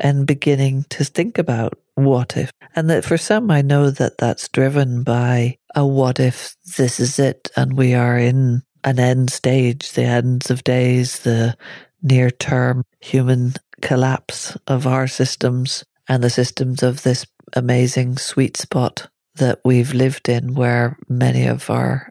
and 0.00 0.26
beginning 0.26 0.84
to 0.90 1.04
think 1.04 1.38
about 1.38 1.78
what 1.96 2.36
if. 2.36 2.50
And 2.76 2.88
that 2.90 3.04
for 3.04 3.18
some, 3.18 3.50
I 3.50 3.62
know 3.62 3.90
that 3.90 4.18
that's 4.18 4.48
driven 4.48 5.02
by 5.02 5.58
a 5.74 5.84
what 5.84 6.20
if 6.20 6.56
this 6.76 7.00
is 7.00 7.18
it 7.18 7.50
and 7.56 7.76
we 7.76 7.94
are 7.94 8.16
in 8.16 8.62
an 8.84 9.00
end 9.00 9.30
stage, 9.30 9.92
the 9.92 10.04
ends 10.04 10.50
of 10.50 10.62
days, 10.64 11.20
the 11.20 11.56
near 12.02 12.30
term 12.30 12.84
human 13.00 13.54
collapse 13.80 14.56
of 14.66 14.86
our 14.86 15.06
systems 15.06 15.84
and 16.08 16.22
the 16.22 16.30
systems 16.30 16.82
of 16.82 17.02
this 17.02 17.26
amazing 17.54 18.16
sweet 18.16 18.56
spot 18.56 19.08
that 19.36 19.60
we've 19.64 19.94
lived 19.94 20.28
in, 20.28 20.54
where 20.54 20.96
many 21.08 21.46
of 21.46 21.70
our 21.70 22.10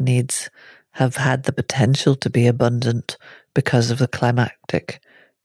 needs 0.00 0.48
have 0.92 1.16
had 1.16 1.44
the 1.44 1.52
potential 1.52 2.14
to 2.16 2.30
be 2.30 2.46
abundant 2.46 3.16
because 3.54 3.90
of 3.90 3.98
the 3.98 4.08
climactic 4.08 5.00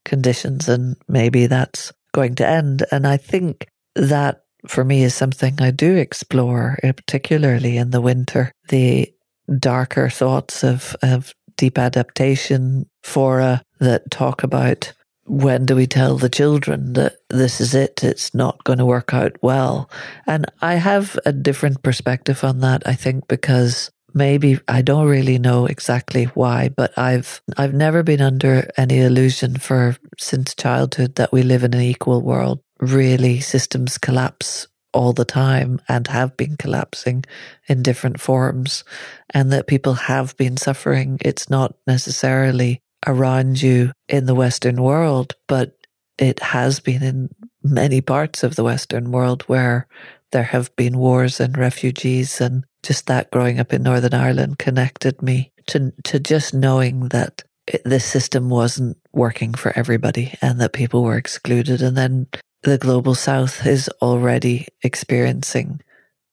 conditions. 0.05 0.69
And 0.69 0.95
maybe 1.07 1.47
that's 1.47 1.91
going 2.13 2.35
to 2.35 2.47
end. 2.47 2.83
And 2.91 3.07
I 3.07 3.17
think 3.17 3.67
that 3.95 4.43
for 4.67 4.83
me 4.83 5.03
is 5.03 5.13
something 5.13 5.59
I 5.59 5.71
do 5.71 5.95
explore, 5.95 6.79
uh, 6.83 6.93
particularly 6.93 7.77
in 7.77 7.91
the 7.91 8.01
winter. 8.01 8.51
The 8.69 9.13
darker 9.59 10.09
thoughts 10.09 10.63
of, 10.63 10.95
of 11.01 11.33
deep 11.57 11.77
adaptation 11.77 12.89
fora 13.03 13.62
that 13.83 14.11
talk 14.11 14.43
about 14.43 14.93
when 15.25 15.65
do 15.65 15.75
we 15.75 15.87
tell 15.87 16.17
the 16.17 16.29
children 16.29 16.93
that 16.93 17.15
this 17.29 17.61
is 17.61 17.73
it, 17.73 18.03
it's 18.03 18.33
not 18.33 18.63
going 18.63 18.79
to 18.79 18.85
work 18.85 19.13
out 19.13 19.31
well. 19.41 19.89
And 20.27 20.45
I 20.61 20.75
have 20.75 21.17
a 21.25 21.31
different 21.31 21.81
perspective 21.81 22.43
on 22.43 22.59
that, 22.59 22.83
I 22.85 22.93
think, 22.93 23.27
because 23.27 23.89
maybe 24.13 24.59
I 24.67 24.81
don't 24.81 25.07
really 25.07 25.39
know 25.39 25.65
exactly 25.65 26.25
why, 26.25 26.69
but 26.75 26.97
I've 26.97 27.41
I've 27.57 27.73
never 27.73 28.03
been 28.03 28.21
under 28.21 28.69
any 28.77 28.99
illusion 28.99 29.57
for 29.57 29.97
since 30.17 30.55
childhood 30.55 31.15
that 31.15 31.31
we 31.31 31.43
live 31.43 31.63
in 31.63 31.73
an 31.73 31.81
equal 31.81 32.21
world. 32.21 32.59
Really 32.79 33.39
systems 33.39 33.97
collapse 33.97 34.67
all 34.93 35.13
the 35.13 35.25
time 35.25 35.81
and 35.89 36.07
have 36.07 36.37
been 36.37 36.55
collapsing 36.55 37.25
in 37.67 37.81
different 37.81 38.19
forms 38.19 38.83
and 39.31 39.51
that 39.51 39.67
people 39.67 39.93
have 39.93 40.37
been 40.37 40.55
suffering. 40.57 41.17
It's 41.21 41.49
not 41.49 41.75
necessarily 41.87 42.82
around 43.07 43.62
you 43.62 43.91
in 44.07 44.25
the 44.25 44.36
Western 44.36 44.81
world, 44.81 45.36
but 45.48 45.77
it 46.17 46.39
has 46.39 46.79
been 46.79 47.03
in 47.03 47.29
many 47.63 48.01
parts 48.01 48.43
of 48.43 48.55
the 48.55 48.63
Western 48.63 49.12
world 49.12 49.43
where 49.43 49.88
there 50.31 50.43
have 50.43 50.75
been 50.75 50.98
wars 50.98 51.39
and 51.39 51.57
refugees 51.57 52.41
and 52.41 52.65
just 52.81 53.07
that 53.07 53.31
growing 53.31 53.60
up 53.60 53.74
in 53.74 53.83
Northern 53.83 54.13
Ireland 54.13 54.60
connected 54.60 55.22
me 55.22 55.51
to, 55.67 55.93
to 56.03 56.19
just 56.19 56.53
knowing 56.53 57.10
that 57.10 57.43
it, 57.67 57.81
this 57.86 58.05
system 58.05 58.50
wasn't 58.50 58.98
working 59.13 59.53
for 59.53 59.72
everybody 59.77 60.33
and 60.41 60.60
that 60.60 60.74
people 60.74 61.03
were 61.03 61.17
excluded. 61.17 61.81
And 61.81 61.95
then 61.95 62.27
the 62.63 62.77
global 62.77 63.15
south 63.15 63.65
is 63.65 63.89
already 64.01 64.67
experiencing 64.83 65.81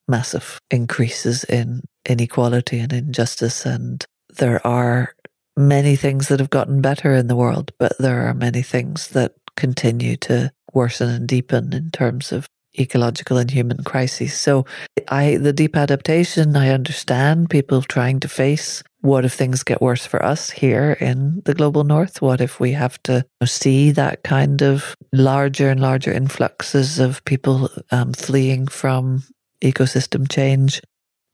massive 0.09 0.59
increases 0.71 1.45
in 1.45 1.83
inequality 2.09 2.81
and 2.81 2.93
injustice. 2.93 3.65
And 3.65 4.05
there 4.39 4.65
are 4.67 5.15
many 5.61 5.97
things 5.97 6.29
that 6.29 6.41
have 6.41 6.51
gotten 6.51 6.81
better 6.81 7.15
in 7.15 7.29
the 7.29 7.37
world, 7.37 7.73
but 7.79 7.97
there 7.99 8.27
are 8.27 8.35
many 8.35 8.63
things 8.63 9.09
that 9.09 9.35
continue 9.57 10.17
to 10.17 10.51
worsen 10.73 11.11
and 11.11 11.29
deepen 11.29 11.73
in 11.73 11.91
terms 11.91 12.33
of 12.33 12.47
ecological 12.79 13.37
and 13.37 13.51
human 13.51 13.83
crises. 13.83 14.41
So 14.41 14.65
I 15.09 15.37
the 15.37 15.53
deep 15.53 15.77
adaptation, 15.77 16.57
I 16.57 16.71
understand 16.71 17.51
people 17.51 17.83
trying 17.83 18.21
to 18.21 18.29
face 18.29 18.83
what 19.03 19.25
if 19.25 19.33
things 19.33 19.63
get 19.63 19.81
worse 19.81 20.07
for 20.07 20.23
us 20.25 20.51
here 20.51 20.93
in 21.01 21.43
the 21.47 21.55
global 21.55 21.85
north? 21.85 22.21
What 22.21 22.41
if 22.41 22.61
we 22.61 22.73
have 22.73 23.03
to 23.05 23.25
see 23.45 23.91
that 23.93 24.23
kind 24.23 24.63
of 24.63 24.95
larger 25.13 25.71
and 25.71 25.81
larger 25.81 26.13
influxes 26.13 26.99
of 26.99 27.25
people 27.25 27.71
um, 27.91 28.13
fleeing 28.13 28.67
from 28.67 29.25
ecosystem 29.63 30.31
change. 30.31 30.81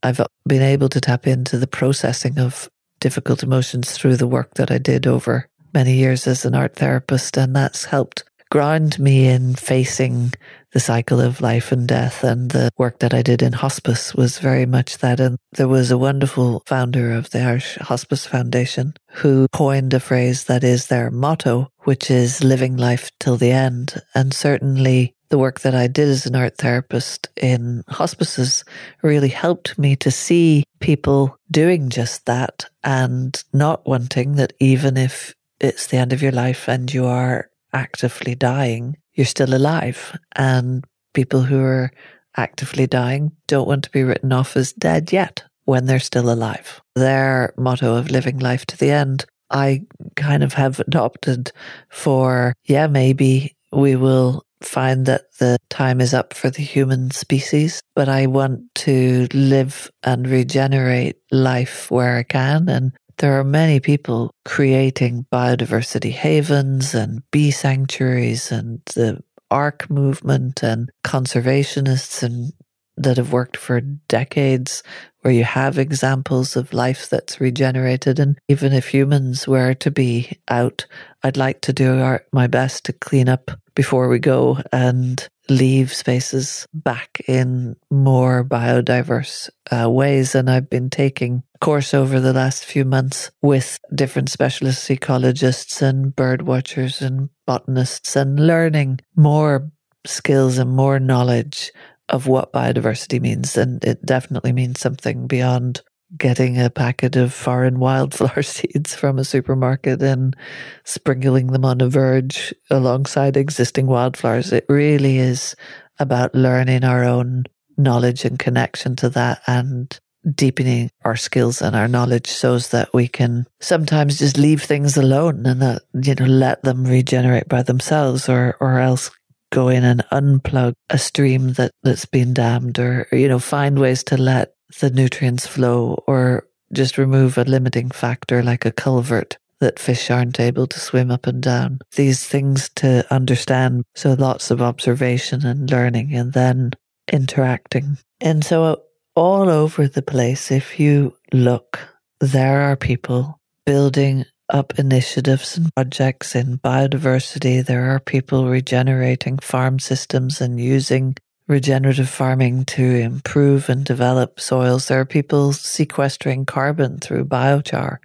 I've 0.03 0.21
been 0.47 0.63
able 0.63 0.89
to 0.91 1.01
tap 1.01 1.27
into 1.27 1.59
the 1.59 1.67
processing 1.67 2.39
of 2.39 2.69
difficult 3.01 3.43
emotions 3.43 3.93
through 3.93 4.17
the 4.17 4.27
work 4.27 4.55
that 4.55 4.71
I 4.71 4.79
did 4.79 5.07
over 5.07 5.49
many 5.75 5.95
years 5.95 6.27
as 6.27 6.45
an 6.45 6.55
art 6.55 6.77
therapist, 6.77 7.37
and 7.37 7.55
that's 7.55 7.85
helped 7.85 8.25
ground 8.51 8.99
me 8.99 9.27
in 9.27 9.55
facing 9.55 10.33
the 10.73 10.81
cycle 10.81 11.21
of 11.21 11.41
life 11.41 11.73
and 11.73 11.89
death. 11.89 12.23
And 12.23 12.51
the 12.51 12.71
work 12.77 12.99
that 12.99 13.15
I 13.15 13.23
did 13.23 13.43
in 13.43 13.53
hospice 13.55 14.15
was 14.15 14.39
very 14.39 14.67
much 14.67 14.99
that. 14.99 15.21
And 15.21 15.39
there 15.53 15.69
was 15.69 15.91
a 15.91 15.99
wonderful 15.99 16.63
founder 16.67 17.13
of 17.13 17.31
the 17.31 17.43
Irish 17.43 17.77
Hospice 17.77 18.27
Foundation 18.27 18.95
who 19.15 19.49
coined 19.53 19.95
a 19.95 20.01
phrase 20.01 20.45
that 20.45 20.63
is 20.63 20.87
their 20.87 21.11
motto, 21.11 21.69
which 21.85 22.11
is 22.11 22.45
living 22.45 22.77
life 22.77 23.11
till 23.19 23.37
the 23.37 23.53
end. 23.53 24.03
And 24.15 24.35
certainly 24.35 25.16
the 25.29 25.39
work 25.39 25.61
that 25.61 25.75
I 25.75 25.87
did 25.87 26.09
as 26.09 26.27
an 26.27 26.37
art 26.37 26.59
therapist 26.59 27.29
in 27.37 27.83
hospices 27.89 28.65
really 29.03 29.29
helped 29.29 29.79
me 29.79 29.97
to 29.97 30.11
see 30.11 30.65
people 30.81 31.37
doing 31.51 31.89
just 31.89 32.27
that 32.27 32.67
and 32.85 33.43
not 33.53 33.87
wanting 33.87 34.37
that 34.37 34.53
even 34.61 34.97
if 34.97 35.35
it's 35.61 35.87
the 35.87 35.97
end 35.97 36.13
of 36.13 36.23
your 36.23 36.33
life 36.33 36.69
and 36.69 36.93
you 36.93 37.07
are 37.07 37.51
actively 37.73 38.35
dying, 38.35 38.97
you're 39.15 39.27
still 39.27 39.55
alive. 39.55 40.17
And 40.35 40.85
people 41.15 41.43
who 41.43 41.61
are 41.61 41.91
actively 42.37 42.87
dying 42.87 43.33
don't 43.47 43.69
want 43.69 43.85
to 43.85 43.91
be 43.91 44.03
written 44.03 44.33
off 44.33 44.57
as 44.57 44.73
dead 44.73 45.13
yet 45.13 45.45
when 45.65 45.87
they're 45.87 45.99
still 45.99 46.31
alive. 46.31 46.81
Their 46.95 47.53
motto 47.57 47.97
of 47.97 48.11
living 48.11 48.39
life 48.39 48.67
to 48.67 48.77
the 48.77 48.91
end, 48.91 49.25
I 49.51 49.83
kind 50.15 50.43
of 50.43 50.53
have 50.55 50.81
adopted 50.81 51.53
for, 51.89 52.55
yeah, 52.65 52.87
maybe 52.87 53.57
we 53.73 53.97
will 53.97 54.46
find 54.67 55.07
that 55.07 55.33
the 55.39 55.59
time 55.71 56.01
is 56.01 56.13
up 56.13 56.35
for 56.35 56.51
the 56.51 56.63
human 56.63 57.11
species, 57.11 57.81
but 57.95 58.09
I 58.09 58.27
want 58.27 58.63
to 58.87 59.29
live 59.33 59.91
and 60.03 60.29
regenerate 60.29 61.17
life 61.31 61.91
where 61.91 62.17
I 62.17 62.23
can. 62.25 62.69
And 62.69 62.93
there 63.19 63.39
are 63.39 63.45
many 63.45 63.81
people 63.81 64.31
creating 64.45 65.27
biodiversity 65.33 66.11
havens 66.11 66.95
and 66.95 67.23
bee 67.31 67.51
sanctuaries 67.51 68.53
and 68.53 68.81
the 68.95 69.23
ARC 69.51 69.89
movement 69.89 70.63
and 70.63 70.91
conservationists 71.05 72.23
and 72.23 72.53
that 72.97 73.17
have 73.17 73.33
worked 73.33 73.57
for 73.57 73.81
decades 73.81 74.83
where 75.21 75.35
you 75.35 75.45
have 75.45 75.79
examples 75.79 76.57
of 76.57 76.73
life 76.73 77.11
that's 77.11 77.41
regenerated. 77.41 78.19
And 78.21 78.39
even 78.49 78.73
if 78.73 78.89
humans 78.89 79.49
were 79.49 79.75
to 79.75 79.91
be 79.91 80.39
out, 80.49 80.87
I'd 81.23 81.37
like 81.37 81.63
to 81.63 81.73
do 81.73 82.01
our, 82.01 82.25
my 82.33 82.47
best 82.47 82.85
to 82.85 82.93
clean 82.93 83.29
up 83.29 83.51
before 83.75 84.09
we 84.09 84.19
go 84.19 84.59
and 84.73 85.29
leave 85.49 85.93
spaces 85.93 86.67
back 86.73 87.21
in 87.29 87.77
more 87.91 88.45
biodiverse 88.45 89.51
uh, 89.71 89.91
ways. 89.91 90.35
And 90.35 90.51
I've 90.51 90.71
been 90.71 90.91
taking 90.91 91.43
course 91.61 91.95
over 91.95 92.21
the 92.21 92.33
last 92.33 92.65
few 92.65 92.85
months 92.85 93.31
with 93.43 93.79
different 93.95 94.31
specialist 94.31 94.89
ecologists 94.89 95.83
and 95.83 96.15
bird 96.15 96.43
watchers 96.43 97.03
and 97.03 97.31
botanists 97.47 98.17
and 98.17 98.39
learning 98.39 99.01
more 99.15 99.71
skills 100.05 100.59
and 100.59 100.71
more 100.71 101.01
knowledge 101.01 101.73
of 102.09 102.27
what 102.27 102.53
biodiversity 102.53 103.21
means. 103.21 103.57
And 103.57 103.83
it 103.85 104.05
definitely 104.05 104.53
means 104.53 104.81
something 104.81 105.27
beyond 105.27 105.83
getting 106.17 106.61
a 106.61 106.71
packet 106.71 107.17
of 107.17 107.33
foreign 107.33 107.79
wildflower 107.81 108.43
seeds 108.43 108.95
from 108.95 109.19
a 109.19 109.25
supermarket 109.25 110.03
and 110.03 110.37
sprinkling 110.85 111.49
them 111.49 111.65
on 111.65 111.81
a 111.81 111.89
verge 111.89 112.55
alongside 112.71 113.37
existing 113.37 113.87
wildflowers. 113.87 114.53
It 114.53 114.67
really 114.69 115.19
is 115.19 115.55
about 115.99 116.35
learning 116.35 116.85
our 116.85 117.05
own 117.05 117.45
knowledge 117.77 118.25
and 118.25 118.39
connection 118.39 118.97
to 118.97 119.09
that 119.11 119.43
and 119.47 119.99
deepening 120.35 120.91
our 121.05 121.17
skills 121.17 121.63
and 121.63 121.77
our 121.77 121.87
knowledge 121.87 122.27
so 122.27 122.59
that 122.59 122.93
we 122.93 123.07
can 123.07 123.47
sometimes 123.61 124.19
just 124.19 124.37
leave 124.37 124.63
things 124.63 124.97
alone 124.97 125.47
and 125.47 125.81
you 126.05 126.15
know 126.17 126.25
let 126.25 126.63
them 126.63 126.85
regenerate 126.85 127.49
by 127.49 127.63
themselves 127.63 128.29
or 128.29 128.57
or 128.61 128.81
else 128.81 129.11
go 129.51 129.69
in 129.69 129.85
and 129.85 130.05
unplug 130.13 130.75
a 130.91 130.99
stream 130.99 131.53
that 131.55 131.73
that's 131.83 132.07
been 132.07 132.35
dammed 132.35 132.79
or, 132.79 133.07
you 133.13 133.29
know 133.29 133.39
find 133.39 133.79
ways 133.79 134.03
to 134.05 134.17
let 134.17 134.55
the 134.81 134.91
nutrients 134.91 135.47
flow 135.47 136.03
or 136.07 136.47
just 136.73 136.99
remove 136.99 137.39
a 137.39 137.45
limiting 137.45 137.91
factor 137.91 138.43
like 138.43 138.65
a 138.65 138.73
culvert 138.73 139.39
that 139.61 139.79
fish 139.79 140.11
aren't 140.11 140.39
able 140.39 140.67
to 140.67 140.81
swim 140.81 141.11
up 141.11 141.27
and 141.27 141.43
down. 141.43 141.81
These 141.95 142.27
things 142.27 142.69
to 142.77 143.07
understand. 143.13 143.85
So 143.95 144.13
lots 144.13 144.51
of 144.51 144.61
observation 144.61 145.47
and 145.47 145.71
learning 145.71 146.15
and 146.15 146.33
then 146.33 146.73
interacting. 147.11 147.99
And 148.21 148.45
so 148.45 148.83
all 149.15 149.49
over 149.49 149.89
the 149.89 150.03
place, 150.03 150.51
if 150.51 150.79
you 150.79 151.17
look, 151.33 151.79
there 152.21 152.63
are 152.63 152.77
people 152.77 153.41
building 153.65 154.25
up 154.49 154.79
initiatives 154.79 155.57
and 155.57 155.75
projects 155.75 156.35
in 156.35 156.59
biodiversity. 156.59 157.65
There 157.65 157.95
are 157.95 158.01
people 158.01 158.49
regenerating 158.49 159.39
farm 159.39 159.79
systems 159.79 160.41
and 160.41 160.61
using 160.61 161.17
regenerative 161.49 162.09
farming 162.09 162.65
to 162.65 162.83
improve 162.83 163.69
and 163.69 163.85
develop 163.85 164.41
soils. 164.41 164.89
There 164.89 165.01
are 165.01 165.05
people 165.05 165.53
sequestering 165.53 166.45
carbon 166.45 166.99
through 166.99 167.27
biochar 167.27 167.99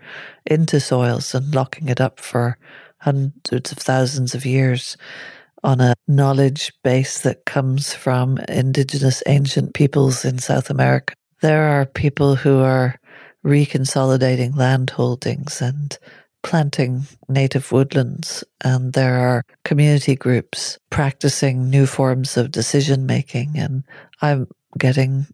into 0.46 0.80
soils 0.80 1.34
and 1.34 1.54
locking 1.54 1.90
it 1.90 2.00
up 2.00 2.20
for 2.20 2.58
hundreds 3.00 3.72
of 3.72 3.80
thousands 3.80 4.36
of 4.36 4.46
years 4.46 4.96
on 5.64 5.82
a 5.82 5.96
knowledge 6.08 6.72
base 6.84 7.22
that 7.22 7.46
comes 7.46 7.94
from 7.94 8.38
indigenous 8.48 9.24
ancient 9.28 9.74
peoples 9.74 10.24
in 10.26 10.38
South 10.40 10.70
America. 10.70 11.14
There 11.42 11.64
are 11.64 11.86
people 11.86 12.36
who 12.36 12.60
are 12.60 13.00
reconsolidating 13.46 14.56
land 14.56 14.92
holdings 14.92 15.62
and 15.62 15.98
planting 16.44 17.04
native 17.30 17.72
woodlands, 17.72 18.44
and 18.62 18.94
there 18.94 19.20
are 19.20 19.46
community 19.64 20.16
groups 20.16 20.78
practicing 20.90 21.70
new 21.70 21.86
forms 21.86 22.38
of 22.38 22.52
decision 22.52 23.06
making. 23.06 23.58
And 23.58 23.84
I'm 24.22 24.48
getting 24.78 25.28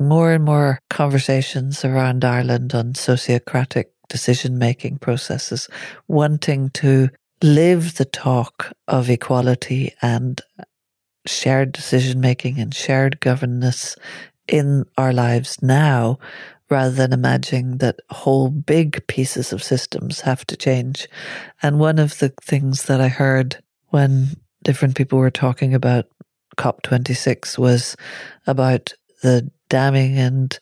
more 0.00 0.32
and 0.32 0.44
more 0.44 0.80
conversations 0.90 1.84
around 1.84 2.24
Ireland 2.24 2.74
on 2.74 2.92
sociocratic 2.92 3.86
decision 4.08 4.58
making 4.58 4.98
processes, 4.98 5.68
wanting 6.06 6.70
to 6.70 7.10
live 7.42 7.96
the 7.96 8.04
talk 8.04 8.72
of 8.88 9.10
equality 9.10 9.92
and 10.02 10.40
shared 11.26 11.72
decision 11.72 12.20
making 12.20 12.58
and 12.58 12.74
shared 12.74 13.20
governance 13.20 13.96
in 14.46 14.84
our 14.96 15.12
lives 15.12 15.62
now 15.62 16.18
rather 16.70 16.90
than 16.90 17.12
imagining 17.12 17.78
that 17.78 18.00
whole 18.10 18.50
big 18.50 19.06
pieces 19.06 19.52
of 19.52 19.62
systems 19.62 20.20
have 20.20 20.46
to 20.46 20.56
change. 20.56 21.08
And 21.62 21.78
one 21.78 21.98
of 21.98 22.18
the 22.18 22.32
things 22.42 22.84
that 22.84 23.00
I 23.00 23.08
heard 23.08 23.62
when 23.88 24.36
different 24.62 24.96
people 24.96 25.18
were 25.18 25.30
talking 25.30 25.74
about 25.74 26.06
COP26 26.56 27.56
was 27.58 27.96
about 28.46 28.92
the 29.22 29.50
damning 29.68 30.18
and 30.18 30.58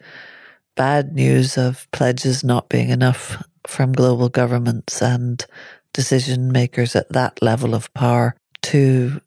bad 0.77 1.13
news 1.13 1.57
of 1.57 1.89
pledges 1.91 2.45
not 2.45 2.69
being 2.69 2.91
enough 2.91 3.43
from 3.67 3.93
global 3.93 4.29
governments 4.29 5.03
and 5.03 5.45
decision 5.93 6.53
makers 6.53 6.95
at 6.95 7.09
that 7.09 7.41
level 7.43 7.75
of 7.75 7.93
power 7.95 8.37
to 8.63 9.21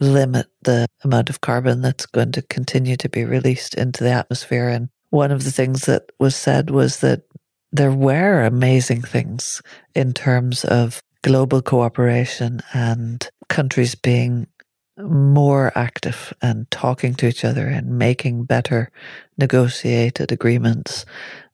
limit 0.00 0.46
the 0.62 0.86
amount 1.04 1.30
of 1.30 1.40
carbon 1.40 1.82
that's 1.82 2.06
going 2.06 2.32
to 2.32 2.42
continue 2.42 2.96
to 2.96 3.08
be 3.08 3.24
released 3.24 3.74
into 3.74 4.02
the 4.02 4.10
atmosphere. 4.10 4.68
And 4.68 4.88
one 5.14 5.30
of 5.30 5.44
the 5.44 5.52
things 5.52 5.86
that 5.86 6.10
was 6.18 6.34
said 6.34 6.70
was 6.70 6.98
that 6.98 7.22
there 7.70 7.92
were 7.92 8.42
amazing 8.42 9.00
things 9.00 9.62
in 9.94 10.12
terms 10.12 10.64
of 10.64 11.00
global 11.22 11.62
cooperation 11.62 12.60
and 12.72 13.30
countries 13.48 13.94
being 13.94 14.48
more 14.98 15.70
active 15.76 16.34
and 16.42 16.68
talking 16.72 17.14
to 17.14 17.28
each 17.28 17.44
other 17.44 17.68
and 17.68 17.96
making 17.96 18.42
better 18.42 18.90
negotiated 19.38 20.32
agreements 20.32 21.06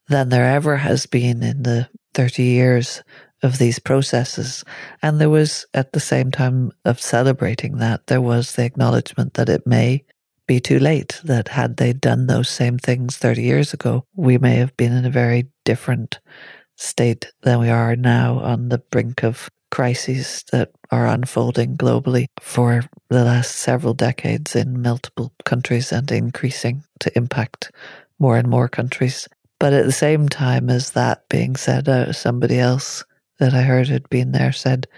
than 0.09 0.31
there 0.31 0.47
ever 0.47 0.79
has 0.79 1.05
been 1.05 1.43
in 1.43 1.63
the 1.63 1.87
30 2.15 2.43
years 2.43 3.03
of 3.43 3.59
these 3.59 3.79
processes. 3.79 4.65
And 5.03 5.21
there 5.21 5.29
was, 5.29 5.67
at 5.75 5.93
the 5.93 6.01
same 6.01 6.31
time 6.31 6.73
of 6.87 6.99
celebrating 6.99 7.77
that, 7.77 8.07
there 8.07 8.23
was 8.23 8.55
the 8.55 8.65
acknowledgement 8.65 9.35
that 9.35 9.51
it 9.51 9.67
may 9.67 10.05
be 10.51 10.59
too 10.59 10.81
late, 10.81 11.21
that 11.23 11.47
had 11.47 11.77
they 11.77 11.93
done 11.93 12.27
those 12.27 12.49
same 12.49 12.77
things 12.77 13.17
30 13.17 13.41
years 13.41 13.73
ago, 13.73 14.05
we 14.17 14.37
may 14.37 14.57
have 14.57 14.77
been 14.77 14.93
in 14.93 15.05
a 15.05 15.11
very 15.11 15.47
different 15.65 16.19
state 16.77 17.31
than 17.43 17.61
we 17.61 17.69
are 17.69 17.95
now 17.95 18.41
on 18.41 18.69
the 18.69 18.79
brink 18.79 19.23
of 19.23 19.49
crises 19.71 20.45
that 20.51 20.73
are 20.91 21.07
unfolding 21.07 21.77
globally 21.77 22.27
for 22.41 22.83
the 23.11 23.23
last 23.23 23.55
several 23.55 23.95
decades 23.95 24.57
in 24.57 24.83
multiple 24.83 25.33
countries 25.45 25.93
and 25.93 26.11
increasing 26.11 26.83
to 26.99 27.17
impact 27.17 27.71
more 28.19 28.37
and 28.37 28.49
more 28.49 28.69
countries. 28.69 29.29
But 29.61 29.73
at 29.73 29.85
the 29.85 29.93
same 29.93 30.29
time 30.29 30.69
as 30.69 30.91
that 30.91 31.29
being 31.29 31.55
said, 31.55 31.89
uh, 31.89 32.13
somebody 32.13 32.59
else 32.59 33.05
that 33.39 33.55
I 33.55 33.63
heard 33.63 33.87
had 33.87 34.09
been 34.09 34.33
there 34.33 34.51
said, 34.51 34.89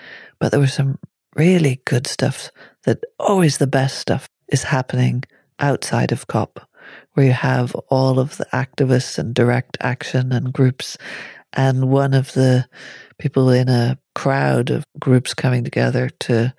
but 0.41 0.51
there 0.51 0.61
was 0.61 0.73
some 0.73 0.99
really 1.37 1.83
good 1.85 2.07
stuff 2.07 2.51
that 2.85 3.05
always 3.19 3.59
the 3.59 3.67
best 3.67 3.99
stuff 3.99 4.31
is 4.49 4.63
happening 4.63 5.25
outside 5.63 6.13
of 6.13 6.27
COP, 6.27 6.69
where 7.15 7.27
you 7.27 7.33
have 7.33 7.75
all 7.89 8.19
of 8.19 8.37
the 8.37 8.47
activists 8.53 9.19
and 9.19 9.35
direct 9.35 9.79
action 9.81 10.33
and 10.33 10.53
groups, 10.53 10.99
and 11.55 11.89
one 11.89 12.13
of 12.13 12.33
the 12.33 12.67
people 13.19 13.51
in 13.51 13.69
a 13.69 13.99
crowd 14.15 14.71
of 14.71 14.85
groups 14.99 15.33
coming 15.33 15.65
together 15.65 16.11
to 16.21 16.53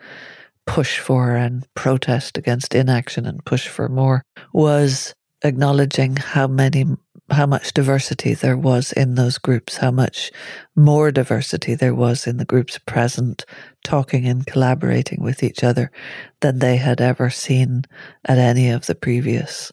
push 0.65 0.97
for 0.99 1.35
and 1.35 1.67
protest 1.75 2.37
against 2.37 2.73
inaction 2.73 3.25
and 3.25 3.43
push 3.45 3.67
for 3.67 3.89
more 3.89 4.23
was 4.53 5.13
acknowledging 5.43 6.15
how 6.15 6.47
many 6.47 6.85
how 7.34 7.46
much 7.46 7.74
diversity 7.74 8.34
there 8.34 8.58
was 8.58 8.91
in 8.91 9.15
those 9.15 9.38
groups, 9.38 9.78
how 9.78 9.91
much 9.91 10.32
more 10.76 11.12
diversity 11.12 11.76
there 11.76 11.93
was 11.93 12.26
in 12.26 12.38
the 12.38 12.46
groups 12.46 12.80
present, 12.80 13.46
talking 13.84 14.26
and 14.26 14.46
collaborating 14.46 15.22
with 15.22 15.43
each 15.43 15.63
other 15.63 15.91
than 16.39 16.60
they 16.60 16.78
had 16.78 17.02
ever 17.02 17.30
seen 17.30 17.84
at 18.26 18.38
any 18.38 18.69
of 18.69 18.86
the 18.86 18.96
previous 18.96 19.72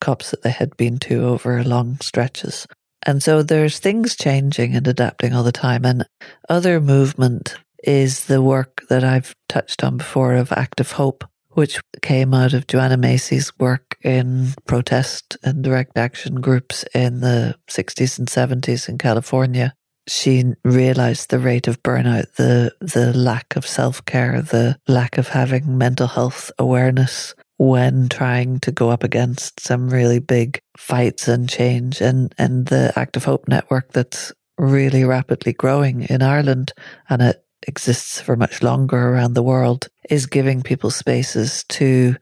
COPs 0.00 0.32
that 0.32 0.42
they 0.42 0.50
had 0.50 0.76
been 0.76 0.98
to 0.98 1.24
over 1.24 1.62
long 1.62 1.98
stretches. 2.00 2.66
And 3.04 3.22
so 3.22 3.42
there's 3.42 3.78
things 3.78 4.16
changing 4.16 4.74
and 4.74 4.86
adapting 4.86 5.34
all 5.34 5.42
the 5.42 5.52
time. 5.52 5.84
And 5.84 6.04
other 6.48 6.80
movement 6.80 7.56
is 7.82 8.26
the 8.26 8.42
work 8.42 8.82
that 8.88 9.02
I've 9.02 9.34
touched 9.48 9.82
on 9.82 9.96
before 9.96 10.34
of 10.34 10.52
active 10.52 10.92
hope, 10.92 11.24
which 11.50 11.80
came 12.00 12.32
out 12.32 12.52
of 12.52 12.66
Joanna 12.66 12.96
Macy's 12.96 13.56
work 13.58 13.91
in 14.04 14.52
protest 14.66 15.36
and 15.42 15.62
direct 15.62 15.96
action 15.96 16.36
groups 16.36 16.84
in 16.94 17.20
the 17.20 17.56
60s 17.68 18.18
and 18.18 18.28
70s 18.28 18.88
in 18.88 18.98
California. 18.98 19.74
She 20.08 20.44
realized 20.64 21.30
the 21.30 21.38
rate 21.38 21.68
of 21.68 21.82
burnout, 21.82 22.34
the, 22.34 22.74
the 22.80 23.16
lack 23.16 23.54
of 23.54 23.66
self 23.66 24.04
care, 24.04 24.42
the 24.42 24.76
lack 24.88 25.16
of 25.16 25.28
having 25.28 25.78
mental 25.78 26.08
health 26.08 26.50
awareness 26.58 27.34
when 27.58 28.08
trying 28.08 28.58
to 28.58 28.72
go 28.72 28.90
up 28.90 29.04
against 29.04 29.60
some 29.60 29.88
really 29.88 30.18
big 30.18 30.60
fights 30.76 31.28
and 31.28 31.48
change 31.48 32.00
and, 32.00 32.34
and 32.36 32.66
the 32.66 32.92
Active 32.96 33.24
Hope 33.24 33.46
network 33.46 33.92
that's 33.92 34.32
really 34.58 35.04
rapidly 35.04 35.52
growing 35.52 36.02
in 36.02 36.22
Ireland 36.22 36.72
and 37.08 37.22
it 37.22 37.44
exists 37.66 38.20
for 38.20 38.36
much 38.36 38.62
longer 38.62 39.10
around 39.10 39.34
the 39.34 39.42
world 39.42 39.88
is 40.10 40.26
giving 40.26 40.62
people 40.62 40.90
spaces 40.90 41.64
to 41.68 42.16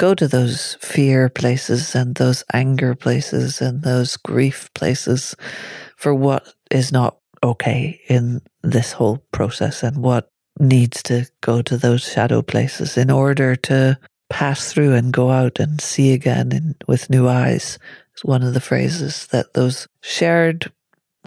go 0.00 0.14
to 0.14 0.26
those 0.26 0.78
fear 0.80 1.28
places 1.28 1.94
and 1.94 2.14
those 2.14 2.42
anger 2.54 2.94
places 2.94 3.60
and 3.60 3.82
those 3.82 4.16
grief 4.16 4.72
places 4.72 5.36
for 5.98 6.14
what 6.14 6.54
is 6.70 6.90
not 6.90 7.18
okay 7.42 8.00
in 8.08 8.40
this 8.62 8.92
whole 8.92 9.18
process 9.30 9.82
and 9.82 9.98
what 9.98 10.30
needs 10.58 11.02
to 11.02 11.26
go 11.42 11.60
to 11.60 11.76
those 11.76 12.02
shadow 12.02 12.40
places 12.40 12.96
in 12.96 13.10
order 13.10 13.54
to 13.54 13.98
pass 14.30 14.72
through 14.72 14.94
and 14.94 15.12
go 15.12 15.30
out 15.30 15.60
and 15.60 15.82
see 15.82 16.14
again 16.14 16.50
in, 16.50 16.74
with 16.88 17.10
new 17.10 17.28
eyes. 17.28 17.78
It's 18.14 18.24
one 18.24 18.42
of 18.42 18.54
the 18.54 18.60
phrases 18.60 19.26
that 19.26 19.52
those 19.52 19.86
shared, 20.00 20.72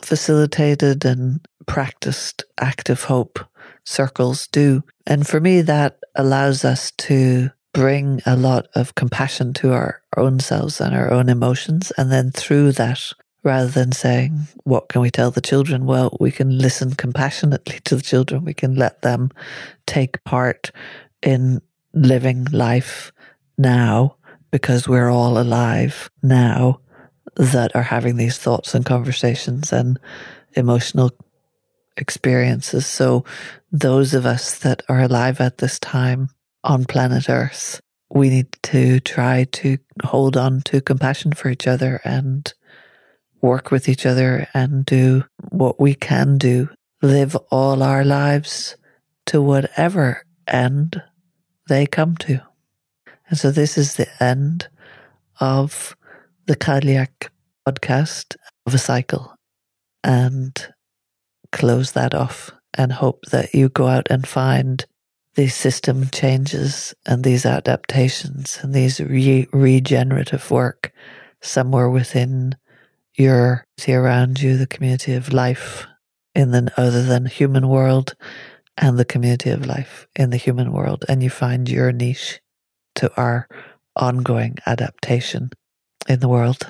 facilitated, 0.02 1.06
and 1.06 1.46
practiced 1.68 2.44
active 2.60 3.04
hope 3.04 3.38
circles 3.86 4.48
do. 4.48 4.84
And 5.06 5.28
for 5.28 5.40
me, 5.40 5.62
that 5.62 6.00
allows 6.16 6.66
us 6.66 6.92
to 6.98 7.52
bring 7.74 8.22
a 8.26 8.36
lot 8.36 8.68
of 8.76 8.96
compassion 8.96 9.54
to 9.54 9.74
our 9.74 10.02
own 10.16 10.40
selves 10.40 10.80
and 10.80 10.96
our 10.96 11.12
own 11.12 11.28
emotions. 11.28 11.92
And 11.98 12.12
then 12.12 12.32
through 12.32 12.74
that, 12.74 13.12
rather 13.44 13.68
than 13.68 13.92
saying, 13.92 14.48
What 14.64 14.90
can 14.90 15.02
we 15.02 15.12
tell 15.12 15.32
the 15.32 15.42
children? 15.42 15.86
Well, 15.86 16.16
we 16.20 16.32
can 16.32 16.58
listen 16.58 16.94
compassionately 16.94 17.80
to 17.82 17.96
the 17.96 18.02
children. 18.02 18.46
We 18.46 18.54
can 18.54 18.76
let 18.76 19.02
them 19.02 19.32
take 19.86 20.24
part 20.24 20.72
in 21.22 21.62
living 21.94 22.46
life 22.52 23.12
now 23.58 24.16
because 24.52 24.88
we're 24.88 25.10
all 25.10 25.38
alive 25.38 26.10
now 26.22 26.80
that 27.36 27.76
are 27.76 27.84
having 27.84 28.18
these 28.18 28.38
thoughts 28.38 28.76
and 28.76 28.86
conversations 28.86 29.74
and 29.74 30.00
emotional 30.54 31.12
experiences. 31.98 32.86
So 32.86 33.26
those 33.72 34.14
of 34.14 34.26
us 34.26 34.60
that 34.60 34.84
are 34.88 35.02
alive 35.02 35.42
at 35.42 35.58
this 35.58 35.80
time 35.80 36.30
on 36.64 36.86
planet 36.86 37.30
Earth, 37.30 37.82
we 38.10 38.30
need 38.30 38.52
to 38.64 39.00
try 39.00 39.46
to 39.46 39.78
hold 40.04 40.38
on 40.38 40.62
to 40.62 40.82
compassion 40.82 41.34
for 41.34 41.50
each 41.50 41.68
other 41.68 42.00
and 42.04 42.54
work 43.42 43.72
with 43.72 43.90
each 43.90 44.06
other 44.06 44.48
and 44.54 44.86
do 44.86 45.26
what 45.50 45.80
we 45.80 45.94
can 45.94 46.38
do. 46.38 46.70
Live 47.02 47.36
all 47.52 47.84
our 47.84 48.06
lives 48.06 48.78
to 49.26 49.42
whatever 49.42 50.26
end 50.48 51.02
they 51.68 51.86
come 51.86 52.16
to. 52.18 52.42
And 53.30 53.38
so 53.38 53.52
this 53.52 53.78
is 53.78 53.96
the 53.96 54.08
end 54.24 54.68
of 55.40 55.96
the 56.46 56.56
Cailleach 56.56 57.30
podcast 57.68 58.36
of 58.66 58.74
a 58.74 58.78
cycle. 58.78 59.36
And 60.04 60.74
close 61.52 61.94
that 61.94 62.14
off 62.14 62.52
and 62.74 62.92
hope 62.92 63.26
that 63.32 63.54
you 63.54 63.70
go 63.70 63.88
out 63.88 64.08
and 64.10 64.28
find 64.28 64.86
these 65.36 65.56
system 65.56 66.10
changes 66.10 66.94
and 67.06 67.24
these 67.24 67.46
adaptations 67.46 68.60
and 68.62 68.74
these 68.74 69.00
re- 69.00 69.48
regenerative 69.52 70.52
work 70.52 70.94
somewhere 71.42 71.90
within 71.90 72.56
your 73.16 73.66
see 73.78 73.94
around 73.94 74.42
you 74.42 74.58
the 74.58 74.68
community 74.68 75.14
of 75.14 75.34
life 75.34 75.86
in 76.36 76.52
the 76.52 76.72
other 76.78 77.04
than 77.04 77.26
human 77.26 77.68
world 77.68 78.16
and 78.78 78.98
the 78.98 79.06
community 79.06 79.50
of 79.50 79.66
life 79.66 80.08
in 80.16 80.30
the 80.30 80.38
human 80.38 80.72
world. 80.72 81.06
And 81.08 81.22
you 81.22 81.30
find 81.30 81.70
your 81.70 81.92
niche 81.92 82.42
to 82.96 83.12
our 83.20 83.48
ongoing 83.96 84.58
adaptation 84.66 85.52
in 86.08 86.20
the 86.20 86.30
world 86.30 86.68